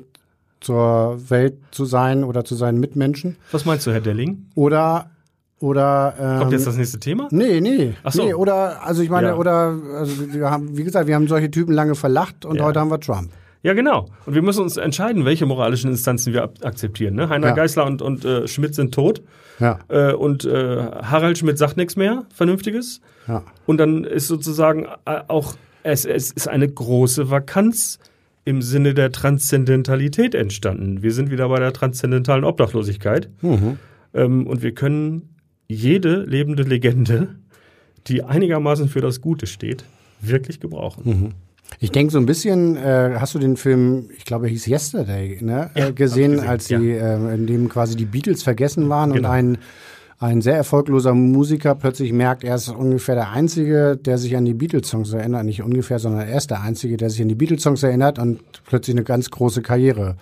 [0.60, 3.36] zur Welt zu sein oder zu seinen Mitmenschen?
[3.50, 4.46] Was meinst du, Herr Delling?
[4.54, 5.10] Oder
[5.58, 7.28] oder ähm, kommt jetzt das nächste Thema?
[7.30, 7.92] Nee, nee.
[8.02, 8.24] Ach so.
[8.24, 9.36] Nee, oder also ich meine, Ja.
[9.36, 12.64] oder also wir haben, wie gesagt, wir haben solche Typen lange verlacht und Ja.
[12.64, 13.30] heute haben wir Trump.
[13.62, 14.08] Ja, genau.
[14.26, 17.14] Und wir müssen uns entscheiden, welche moralischen Instanzen wir akzeptieren.
[17.14, 17.28] Ne?
[17.28, 17.54] Heiner Ja.
[17.54, 19.22] Geißler und, und äh, Schmidt sind tot.
[19.58, 23.00] Ja, Äh, und äh, Harald Schmidt sagt nichts mehr, Vernünftiges.
[23.28, 23.42] ja.
[23.66, 27.98] Und dann ist sozusagen äh, auch, es, es ist eine große Vakanz
[28.46, 31.02] im Sinne der Transzendentalität entstanden.
[31.02, 33.28] Wir sind wieder bei der transzendentalen Obdachlosigkeit.
[33.42, 33.78] Mhm.
[34.14, 35.34] Ähm, und wir können
[35.68, 37.36] jede lebende Legende,
[38.06, 39.84] die einigermaßen für das Gute steht,
[40.22, 41.02] wirklich gebrauchen.
[41.04, 41.34] Mhm.
[41.78, 45.38] Ich denke so ein bisschen, äh, hast du den Film, ich glaube, er hieß Yesterday,
[45.40, 48.88] ne, Ja, äh, gesehen, ich als gesehen, die, äh, in dem quasi die Beatles vergessen
[48.88, 49.28] waren Genau.
[49.28, 49.58] und ein
[50.22, 54.52] ein sehr erfolgloser Musiker plötzlich merkt, er ist ungefähr der Einzige, der sich an die
[54.52, 55.46] Beatles-Songs erinnert.
[55.46, 58.94] Nicht ungefähr, sondern er ist der Einzige, der sich an die Beatles-Songs erinnert und plötzlich
[58.94, 60.16] eine ganz große Karriere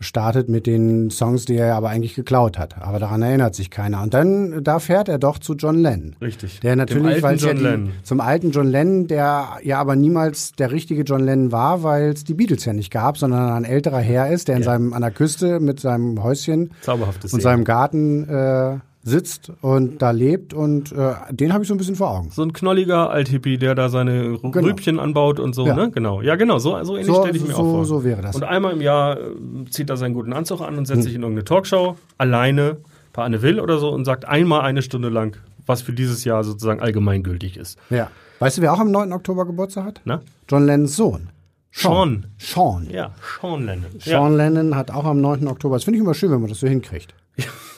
[0.00, 2.80] startet mit den Songs, die er aber eigentlich geklaut hat.
[2.80, 4.02] Aber daran erinnert sich keiner.
[4.02, 6.14] Und dann, da fährt er doch zu John Lennon.
[6.20, 6.60] Richtig.
[6.60, 7.90] Der natürlich, weil es ja John die, Lennon.
[8.04, 12.24] zum alten John Lennon, der ja aber niemals der richtige John Lennon war, weil es
[12.24, 14.66] die Beatles ja nicht gab, sondern ein älterer Herr ist, der in Ja.
[14.66, 20.10] seinem an der Küste mit seinem Häuschen Zauberhaftes und seinem Garten äh, sitzt und da
[20.12, 22.30] lebt und äh, den habe ich so ein bisschen vor Augen.
[22.30, 24.68] So ein knolliger Althippie, der da seine Rü- Genau.
[24.68, 25.74] Rübchen anbaut und so, Ja.
[25.74, 25.90] ne?
[25.90, 26.22] Genau.
[26.22, 26.58] Ja, genau.
[26.58, 27.84] So, so ähnlich So, stelle ich mir so, auch vor.
[27.84, 28.36] so wäre das.
[28.36, 29.24] Und einmal im Jahr äh,
[29.70, 31.02] zieht er seinen guten Anzug an und setzt Hm.
[31.02, 32.76] sich in irgendeine Talkshow alleine
[33.12, 36.44] bei Anne Will oder so und sagt einmal eine Stunde lang, was für dieses Jahr
[36.44, 37.78] sozusagen allgemeingültig ist.
[37.90, 38.10] Ja.
[38.38, 39.12] Weißt du, wer auch am 9.
[39.12, 40.00] Oktober Geburtstag hat?
[40.04, 40.20] Na?
[40.48, 41.28] John Lennons Sohn.
[41.70, 42.26] Sean.
[42.38, 42.88] Sean.
[42.90, 43.86] Ja, Sean Lennon.
[43.98, 45.46] Sean Lennon hat auch am 9.
[45.48, 45.76] Oktober.
[45.76, 47.14] Das finde ich immer schön, wenn man das so hinkriegt.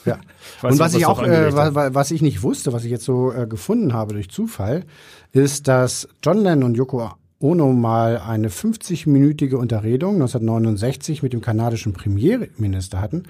[0.05, 0.19] Ja.
[0.61, 3.31] weiß Und was was ich auch, äh, was ich nicht wusste, was ich jetzt so
[3.31, 4.83] äh, gefunden habe durch Zufall,
[5.31, 11.93] ist, dass John Lennon und Yoko Ono mal eine 50-minütige Unterredung 1969 mit dem kanadischen
[11.93, 13.23] Premierminister hatten.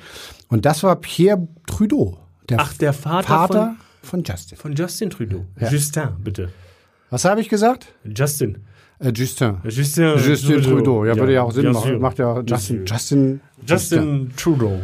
[0.50, 2.18] Und das war Pierre Trudeau,
[2.50, 4.58] der Ach, der Vater, Vater von Justin.
[4.58, 5.46] von, von Justin Trudeau.
[5.60, 5.70] Ja.
[5.70, 6.50] Justin, bitte.
[7.10, 7.88] Was habe ich gesagt?
[8.04, 8.58] Justin.
[9.00, 9.58] Äh, Justin.
[9.64, 11.06] Justin, Justin Trudeau.
[11.06, 12.00] Ja, würde ja auch Sinn machen.
[12.00, 12.78] Macht ja Justin.
[12.78, 12.86] sûr.
[12.86, 13.42] Justin.
[13.66, 14.82] Justin Trudeau.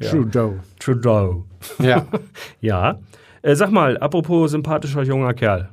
[0.00, 0.54] Trudeau.
[0.78, 1.44] Trudeau.
[1.78, 2.06] Ja.
[2.60, 2.98] Ja.
[3.42, 5.68] Äh, sag mal, apropos sympathischer junger Kerl.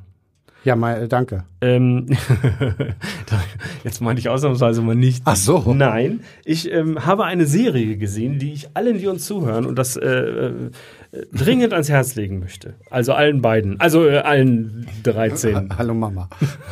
[0.63, 1.43] Ja, mal, äh, danke.
[1.59, 2.07] Ähm,
[3.83, 5.23] jetzt meine ich ausnahmsweise mal nicht.
[5.25, 5.73] Ach so.
[5.73, 9.97] Nein, ich ähm, habe eine Serie gesehen, die ich allen, die uns zuhören und das
[9.97, 10.53] äh, äh,
[11.31, 12.73] dringend ans Herz legen möchte.
[12.89, 15.69] Also allen beiden, also äh, allen 13.
[15.77, 16.29] Hallo Mama.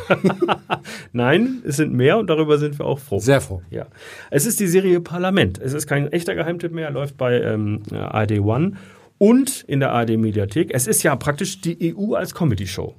[1.12, 3.18] Nein, es sind mehr und darüber sind wir auch froh.
[3.18, 3.62] Sehr froh.
[3.70, 3.86] Ja.
[4.30, 5.58] Es ist die Serie Parlament.
[5.58, 8.72] Es ist kein echter Geheimtipp mehr, läuft bei ähm, ARD One
[9.18, 10.70] und in der ARD Mediathek.
[10.74, 12.96] Es ist ja praktisch die EU als Comedy-Show.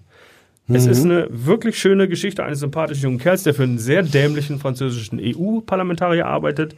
[0.69, 4.59] Es ist eine wirklich schöne Geschichte eines sympathischen jungen Kerls, der für einen sehr dämlichen
[4.59, 6.73] französischen EU-Parlamentarier arbeitet.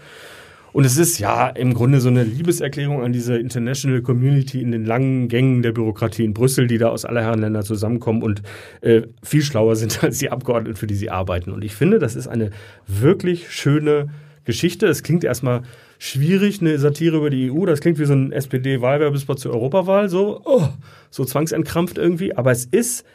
[0.76, 4.84] Und es ist ja im Grunde so eine Liebeserklärung an diese International Community in den
[4.84, 8.42] langen Gängen der Bürokratie in Brüssel, die da aus aller Herren Länder zusammenkommen und
[8.82, 11.54] äh, viel schlauer sind als die Abgeordneten, für die sie arbeiten.
[11.54, 12.50] Und ich finde, das ist eine
[12.88, 14.10] wirklich schöne
[14.44, 14.88] Geschichte.
[14.88, 15.62] Es klingt erstmal
[15.98, 17.66] schwierig, eine Satire über die EU.
[17.66, 20.68] Das klingt wie so ein SPD-Wahlwerbespot zur Europawahl, so, oh,
[21.10, 22.36] so zwangsentkrampft irgendwie.
[22.36, 23.06] Aber es ist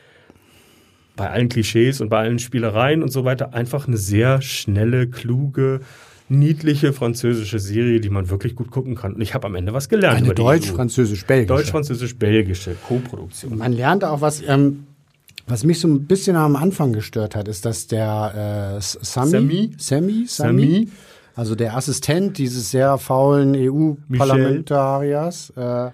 [1.14, 5.80] bei allen Klischees und bei allen Spielereien und so weiter einfach eine sehr schnelle, kluge,
[6.30, 9.14] niedliche französische Serie, die man wirklich gut gucken kann.
[9.14, 10.18] Und ich habe am Ende was gelernt.
[10.18, 11.48] Eine deutsch-französisch-belgische.
[11.48, 13.58] Deutsch-französisch-belgische Co-Produktion.
[13.58, 14.86] Man lernt auch was, ähm,
[15.46, 19.30] was mich so ein bisschen am Anfang gestört hat, ist, dass der äh, Sami, Sami?
[19.30, 20.88] Sami, Sami, Sami?
[21.34, 25.90] also der Assistent dieses sehr faulen EU-Parlamentariers, äh,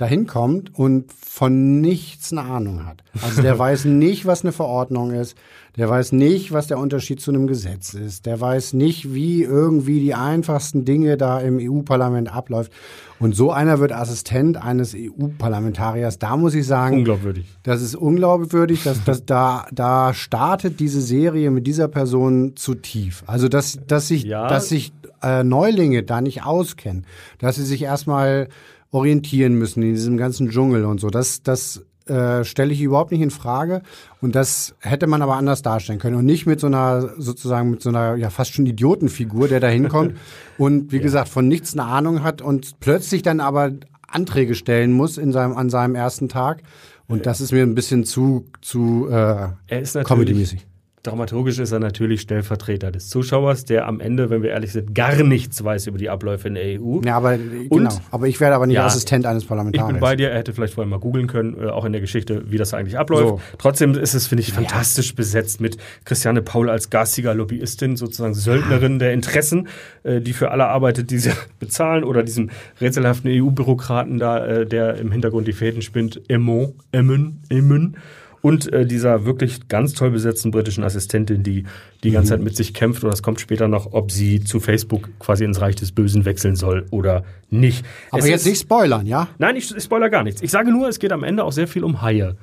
[0.00, 3.02] dahin kommt und von nichts eine Ahnung hat.
[3.22, 5.36] Also der weiß nicht, was eine Verordnung ist.
[5.76, 8.26] Der weiß nicht, was der Unterschied zu einem Gesetz ist.
[8.26, 12.72] Der weiß nicht, wie irgendwie die einfachsten Dinge da im EU-Parlament abläuft.
[13.20, 16.18] Und so einer wird Assistent eines EU-Parlamentariers.
[16.18, 17.46] Da muss ich sagen, Unglaubwürdig.
[17.62, 23.22] das ist unglaubwürdig, dass, dass da, da startet diese Serie mit dieser Person zu tief.
[23.26, 24.48] Also, dass, dass sich, Ja.
[24.48, 27.06] dass sich äh, Neulinge da nicht auskennen,
[27.38, 28.48] dass sie sich erstmal
[28.90, 31.10] orientieren müssen in diesem ganzen Dschungel und so.
[31.10, 33.82] Das, das äh, stelle ich überhaupt nicht in Frage.
[34.20, 36.16] Und das hätte man aber anders darstellen können.
[36.16, 39.68] Und nicht mit so einer, sozusagen mit so einer, ja, fast schon Idiotenfigur, der da
[39.68, 40.16] hinkommt
[40.58, 43.72] und, wie gesagt, von nichts eine Ahnung hat und plötzlich dann aber
[44.08, 46.62] Anträge stellen muss in seinem, an seinem ersten Tag.
[47.06, 50.66] Und das ist mir ein bisschen zu, zu äh, Er ist natürlich, Comedy-mäßig.
[51.02, 55.14] Dramaturgisch ist er natürlich Stellvertreter des Zuschauers, der am Ende, wenn wir ehrlich sind, gar
[55.22, 57.00] nichts weiß über die Abläufe in der EU.
[57.04, 57.90] Ja, aber genau.
[58.10, 59.92] Aber ich werde aber nicht Ja, Assistent eines Ich Parlamentariers.
[59.92, 62.50] bin bei dir, er hätte vielleicht vorher mal googeln können, äh, auch in der Geschichte,
[62.50, 63.28] wie das eigentlich abläuft.
[63.28, 63.40] So.
[63.58, 68.98] Trotzdem ist es, finde ich, fantastisch besetzt mit Christiane Paul als garstiger Lobbyistin, sozusagen Söldnerin
[68.98, 69.68] der Interessen,
[70.02, 74.96] äh, die für alle arbeitet, die sie bezahlen, oder diesem rätselhaften EU-Bürokraten da, äh, der
[74.96, 77.96] im Hintergrund die Fäden spinnt, Emon, Emmen, Emmen.
[78.42, 81.64] Und äh, dieser wirklich ganz toll besetzten britischen Assistentin, die
[82.02, 85.10] die ganze Zeit mit sich kämpft, und das kommt später noch, ob sie zu Facebook
[85.18, 87.84] quasi ins Reich des Bösen wechseln soll oder nicht.
[88.10, 89.28] aber Es jetzt ist- nicht spoilern, ja?
[89.38, 90.40] Nein, ich, ich spoiler gar nichts.
[90.40, 92.36] Ich sage nur, es geht am Ende auch sehr viel um Haie.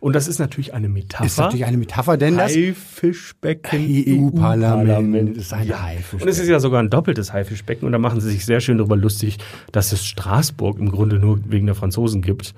[0.00, 1.24] Und das ist natürlich eine Metapher.
[1.24, 5.82] Ist natürlich eine Metapher, denn das Haifischbecken EU-Parlament ist ein ja.
[5.82, 6.22] Haifischbecken.
[6.22, 7.86] Und es ist ja sogar ein doppeltes Haifischbecken.
[7.86, 9.38] Und da machen sie sich sehr schön darüber lustig,
[9.72, 12.54] dass es Straßburg im Grunde nur wegen der Franzosen gibt.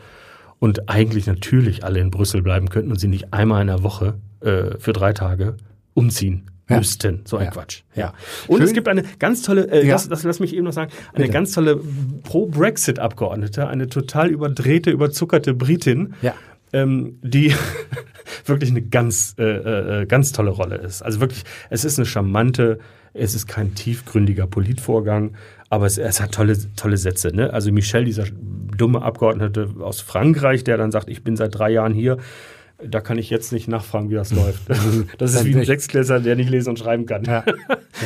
[0.58, 4.14] Und eigentlich natürlich alle in Brüssel bleiben könnten und sie nicht einmal in der Woche
[4.40, 5.56] äh, für drei Tage
[5.94, 6.78] umziehen Ja.
[6.78, 7.20] müssten.
[7.24, 7.50] So ein Ja.
[7.50, 7.82] Quatsch.
[7.94, 8.14] Ja.
[8.48, 8.66] Und Schön.
[8.66, 9.94] es gibt eine ganz tolle, äh, Ja.
[9.94, 11.32] das, das lass mich eben noch sagen, eine Bitte.
[11.32, 11.78] ganz tolle
[12.24, 16.34] Pro-Brexit-Abgeordnete, eine total überdrehte, überzuckerte Britin, Ja.
[16.72, 17.54] ähm, die
[18.46, 21.02] wirklich eine ganz, äh, äh, ganz tolle Rolle ist.
[21.02, 22.78] Also wirklich, es ist eine charmante,
[23.14, 25.34] es ist kein tiefgründiger Politvorgang,
[25.70, 27.34] aber es, es hat tolle, tolle Sätze.
[27.34, 27.52] Ne?
[27.52, 28.24] Also Michel, dieser
[28.76, 32.18] dumme Abgeordnete aus Frankreich, der dann sagt, ich bin seit drei Jahren hier,
[32.84, 34.62] da kann ich jetzt nicht nachfragen, wie das läuft.
[35.18, 37.24] Das ist wie ein Sechsklässler, der nicht lesen und schreiben kann.
[37.24, 37.42] Ja,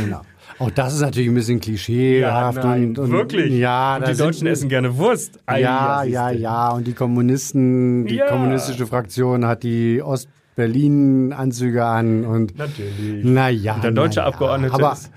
[0.03, 0.23] genau.
[0.59, 2.63] Auch das ist natürlich ein bisschen klischeehaft.
[2.63, 3.51] nein, und, und, wirklich.
[3.55, 5.39] Ja, und die Deutschen essen gerne Wurst.
[5.47, 6.71] Ei, Ja, ja, ja.
[6.73, 8.27] Und die Kommunisten, die Ja.
[8.27, 13.25] kommunistische Fraktion hat die Ost-Berlin-Anzüge an und Natürlich.
[13.25, 13.75] naja.
[13.77, 14.29] Und der deutsche na ja.
[14.33, 15.11] Abgeordnete Aber ist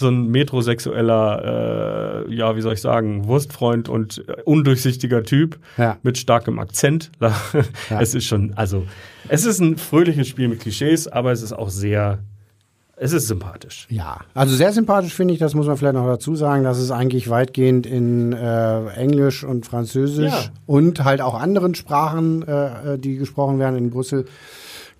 [0.00, 5.96] so ein metrosexueller, äh, ja, wie soll ich sagen, Wurstfreund und undurchsichtiger Typ Ja.
[6.02, 7.10] mit starkem Akzent.
[7.98, 8.84] Es ist schon, also,
[9.28, 12.18] es ist ein fröhliches Spiel mit Klischees, aber es ist auch sehr,
[12.96, 13.86] es ist sympathisch.
[13.90, 16.90] Ja, also sehr sympathisch finde ich, das muss man vielleicht noch dazu sagen, dass es
[16.92, 20.50] eigentlich weitgehend in äh, Englisch und Französisch Ja.
[20.66, 24.26] und halt auch anderen Sprachen, äh, äh, die gesprochen werden in Brüssel,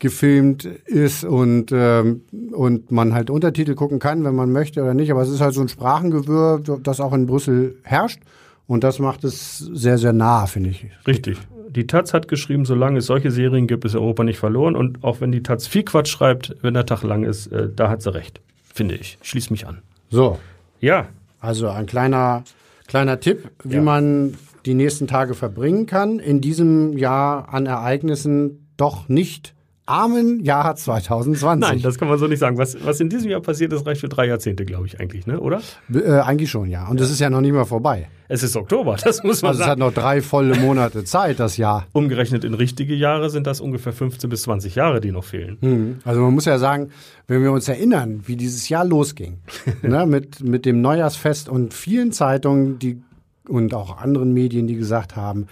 [0.00, 5.10] gefilmt ist und, ähm, und man halt Untertitel gucken kann, wenn man möchte oder nicht.
[5.10, 8.20] Aber es ist halt so ein Sprachengewirr, das auch in Brüssel herrscht.
[8.66, 10.86] Und das macht es sehr, sehr nah, finde ich.
[11.06, 11.38] Richtig.
[11.70, 14.76] Die Taz hat geschrieben, solange es solche Serien gibt, ist Europa nicht verloren.
[14.76, 17.88] Und auch wenn die Taz viel Quatsch schreibt, wenn der Tag lang ist, äh, da
[17.90, 18.40] hat sie recht.
[18.74, 19.18] Finde ich.
[19.22, 19.78] Schließ mich an.
[20.10, 20.38] So,
[20.80, 21.06] Ja,
[21.40, 22.44] Also ein kleiner,
[22.86, 23.82] kleiner Tipp, wie Ja.
[23.82, 24.34] man
[24.66, 26.18] die nächsten Tage verbringen kann.
[26.18, 29.54] In diesem Jahr an Ereignissen doch nicht
[29.88, 31.60] armen Jahr 2020.
[31.60, 32.58] nein, das kann man so nicht sagen.
[32.58, 35.40] Was, was in diesem Jahr passiert ist, reicht für drei Jahrzehnte, glaube ich, eigentlich, ne?
[35.40, 35.60] oder?
[35.92, 36.86] äh, eigentlich schon, ja.
[36.88, 38.08] Und es ist ja noch nicht mal vorbei.
[38.28, 39.80] Es ist Oktober, das muss man Also es hat sagen.
[39.80, 41.86] noch drei volle Monate Zeit, das Jahr.
[41.92, 45.56] Umgerechnet in richtige Jahre sind das ungefähr 15 bis 20 Jahre, die noch fehlen.
[45.60, 45.98] Mhm.
[46.04, 46.90] Also man muss ja sagen,
[47.26, 49.38] wenn wir uns erinnern, wie dieses Jahr losging,
[49.82, 53.02] ne, mit, mit dem Neujahrsfest und vielen Zeitungen die,
[53.48, 55.46] und auch anderen Medien, die gesagt haben,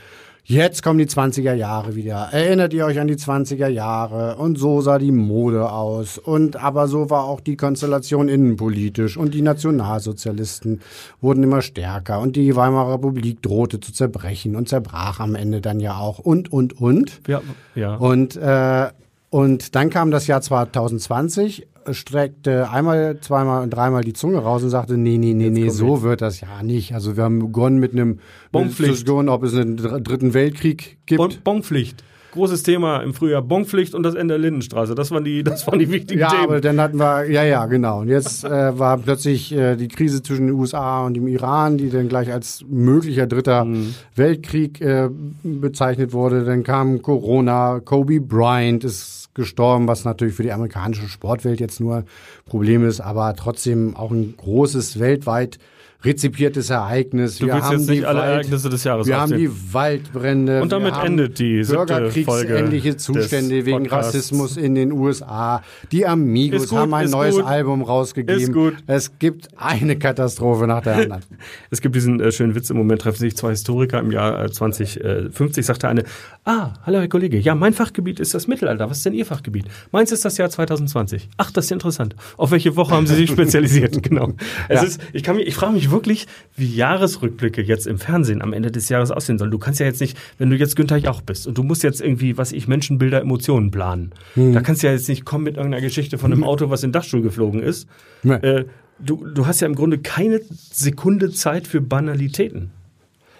[0.46, 2.28] jetzt kommen die 20er Jahre wieder.
[2.32, 4.36] Erinnert ihr euch an die 20er Jahre?
[4.36, 6.18] Und so sah die Mode aus.
[6.18, 9.16] Und aber so war auch die Konstellation innenpolitisch.
[9.16, 10.80] Und die Nationalsozialisten
[11.20, 12.20] wurden immer stärker.
[12.20, 16.18] Und die Weimarer Republik drohte zu zerbrechen und zerbrach am Ende dann ja auch.
[16.18, 17.20] Und, und, und.
[17.26, 17.42] Ja,
[17.74, 17.96] ja.
[17.96, 18.88] Und, äh,
[19.30, 24.70] und dann kam das Jahr 2020, streckte einmal, zweimal und dreimal die Zunge raus und
[24.70, 26.94] sagte, nee, nee, nee, nee, so wird das ja nicht.
[26.94, 28.20] Also wir haben begonnen mit einem
[28.52, 28.92] Bonpflicht.
[28.92, 31.18] Diskussion, ob es einen dr- dritten Weltkrieg gibt.
[31.18, 32.02] Bon Bonpflicht.
[32.36, 34.94] Großes Thema im Frühjahr Bonpflicht und das Ende der Lindenstraße.
[34.94, 36.44] Das waren die, das waren die wichtigen Ja, Themen.
[36.44, 38.00] aber dann hatten wir, ja, ja, genau.
[38.02, 41.90] Und jetzt äh, war plötzlich äh, die Krise zwischen den USA und dem Iran, die
[41.90, 43.94] dann gleich als möglicher dritter Mhm.
[44.14, 45.08] Weltkrieg äh,
[45.42, 46.44] bezeichnet wurde.
[46.44, 52.04] Dann kam Corona, Kobe Bryant ist gestorben, was natürlich für die amerikanische Sportwelt jetzt nur
[52.46, 55.58] Problem ist, aber trotzdem auch ein großes weltweit
[56.04, 57.38] rezipiertes Ereignis.
[57.38, 59.40] Du willst jetzt nicht alle Ereignisse des Jahres Wir haben aufzählen.
[59.50, 60.62] die Waldbrände.
[60.62, 64.14] Und damit wir haben endet die Bürgerkriegsähnliche Zustände wegen Podcasts.
[64.14, 65.62] Rassismus in den USA.
[65.92, 67.44] Die Amigos gut, haben ein neues gut.
[67.44, 68.76] Album rausgegeben.
[68.86, 71.22] Es gibt eine Katastrophe nach der anderen.
[71.70, 74.50] Es gibt diesen äh, schönen Witz, im Moment treffen sich zwei Historiker im Jahr äh,
[74.50, 76.04] 2050, sagt der eine,
[76.44, 79.66] ah, hallo Herr Kollege, ja, mein Fachgebiet ist das Mittelalter, was ist denn Ihr Fachgebiet?
[79.92, 81.28] Meins ist das Jahr 2020.
[81.36, 82.14] Ach, das ist ja interessant.
[82.36, 84.02] Auf welche Woche haben Sie sich spezialisiert?
[84.02, 84.32] genau.
[84.68, 84.86] Es Ja.
[84.86, 86.26] ist, ich kann mich, ich frage mich wirklich,
[86.56, 89.50] wie Jahresrückblicke jetzt im Fernsehen am Ende des Jahres aussehen sollen.
[89.50, 92.00] Du kannst ja jetzt nicht, wenn du jetzt Günther Jauch bist und du musst jetzt
[92.00, 94.12] irgendwie, was ich, Menschenbilder, Emotionen planen.
[94.34, 94.52] Hm.
[94.52, 96.88] Da kannst du ja jetzt nicht kommen mit irgendeiner Geschichte von einem Auto, was in
[96.88, 97.88] den Dachstuhl geflogen ist.
[98.22, 98.34] Nee.
[98.34, 98.64] Äh,
[98.98, 102.70] du, du hast ja im Grunde keine Sekunde Zeit für Banalitäten.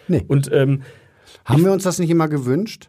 [0.08, 0.24] Nee.
[0.26, 0.82] Und ähm,
[1.44, 2.88] Haben wir uns das nicht immer gewünscht?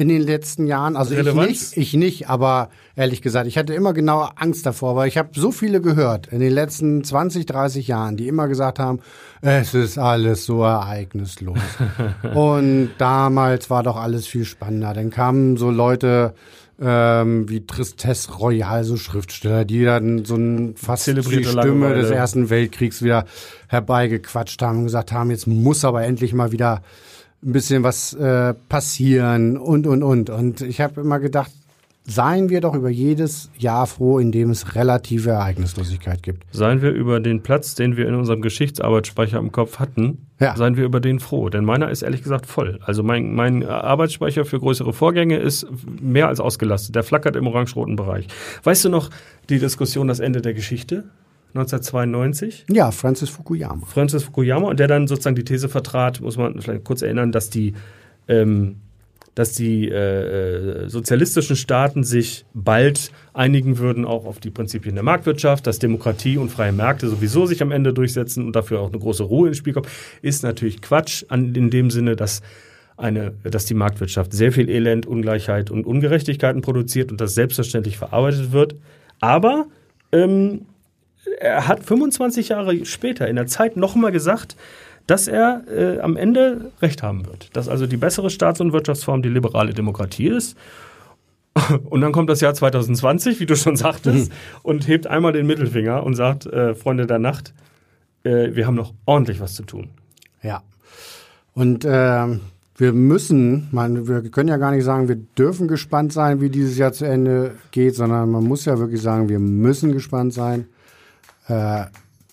[0.00, 0.96] In den letzten Jahren?
[0.96, 1.46] Also ich Relevanz?
[1.46, 5.28] nicht, ich nicht, aber ehrlich gesagt, ich hatte immer genau Angst davor, weil ich habe
[5.34, 9.00] so viele gehört in den letzten 20, 30 Jahren, die immer gesagt haben,
[9.42, 11.58] es ist alles so ereignislos.
[12.34, 14.94] Und damals war doch alles viel spannender.
[14.94, 16.32] Dann kamen so Leute
[16.80, 22.00] ähm, wie Tristesse Royal, so Schriftsteller, die dann so ein fast die Zelebrierte Stimme Langeweile.
[22.00, 23.26] des Ersten Weltkriegs wieder
[23.68, 26.80] herbeigequatscht haben und gesagt haben, jetzt muss aber endlich mal wieder
[27.42, 30.30] ein bisschen was äh, passieren und, und, und.
[30.30, 31.50] Und ich habe immer gedacht,
[32.06, 36.44] seien wir doch über jedes Jahr froh, in dem es relative Ereignislosigkeit gibt.
[36.50, 40.56] seien wir über den Platz, den wir in unserem Geschichtsarbeitsspeicher im Kopf hatten, Ja.
[40.56, 41.48] seien wir über den froh.
[41.50, 42.80] Denn meiner ist ehrlich gesagt voll.
[42.82, 45.66] Also mein, mein Arbeitsspeicher für größere Vorgänge ist
[46.00, 46.94] mehr als ausgelastet.
[46.94, 48.26] Der flackert im orange-roten Bereich.
[48.64, 49.10] Weißt du noch
[49.48, 51.04] die Diskussion Das Ende der Geschichte?
[51.54, 52.66] 1992?
[52.70, 53.86] Ja, Francis Fukuyama.
[53.86, 57.50] Francis Fukuyama und der dann sozusagen die These vertrat, muss man vielleicht kurz erinnern, dass
[57.50, 57.74] die,
[58.28, 58.76] ähm,
[59.34, 65.04] dass die äh, äh, sozialistischen Staaten sich bald einigen würden, auch auf die Prinzipien der
[65.04, 68.98] Marktwirtschaft, dass Demokratie und freie Märkte sowieso sich am Ende durchsetzen und dafür auch eine
[68.98, 69.88] große Ruhe ins Spiel kommt,
[70.22, 72.42] ist natürlich Quatsch an, in dem Sinne, dass
[72.96, 78.52] eine, dass die Marktwirtschaft sehr viel Elend, Ungleichheit und Ungerechtigkeiten produziert und das selbstverständlich verarbeitet
[78.52, 78.76] wird.
[79.20, 79.66] Aber
[80.12, 80.66] ähm,
[81.38, 84.56] er hat 25 Jahre später in der Zeit nochmal gesagt,
[85.06, 87.54] dass er äh, am Ende recht haben wird.
[87.56, 90.56] Dass also die bessere Staats- und Wirtschaftsform die liberale Demokratie ist.
[91.90, 94.30] Und dann kommt das Jahr 2020, wie du schon sagtest,
[94.62, 97.52] und hebt einmal den Mittelfinger und sagt, äh, Freunde der Nacht,
[98.22, 99.90] äh, wir haben noch ordentlich was zu tun.
[100.44, 100.62] Ja.
[101.52, 102.40] Und ähm,
[102.76, 106.78] wir müssen, man, wir können ja gar nicht sagen, wir dürfen gespannt sein, wie dieses
[106.78, 110.66] Jahr zu Ende geht, sondern man muss ja wirklich sagen, wir müssen gespannt sein.
[111.48, 111.84] Äh,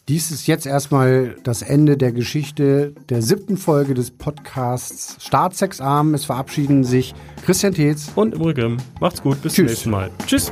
[0.07, 6.13] dies ist jetzt erstmal das Ende der Geschichte der siebten Folge des Podcasts Staatsexamen.
[6.13, 7.13] Es verabschieden sich
[7.45, 8.11] Christian Tetz.
[8.15, 9.71] Und Übrigen, macht's gut, bis zum Tschüss.
[9.71, 10.09] nächsten Mal.
[10.25, 10.51] Tschüss.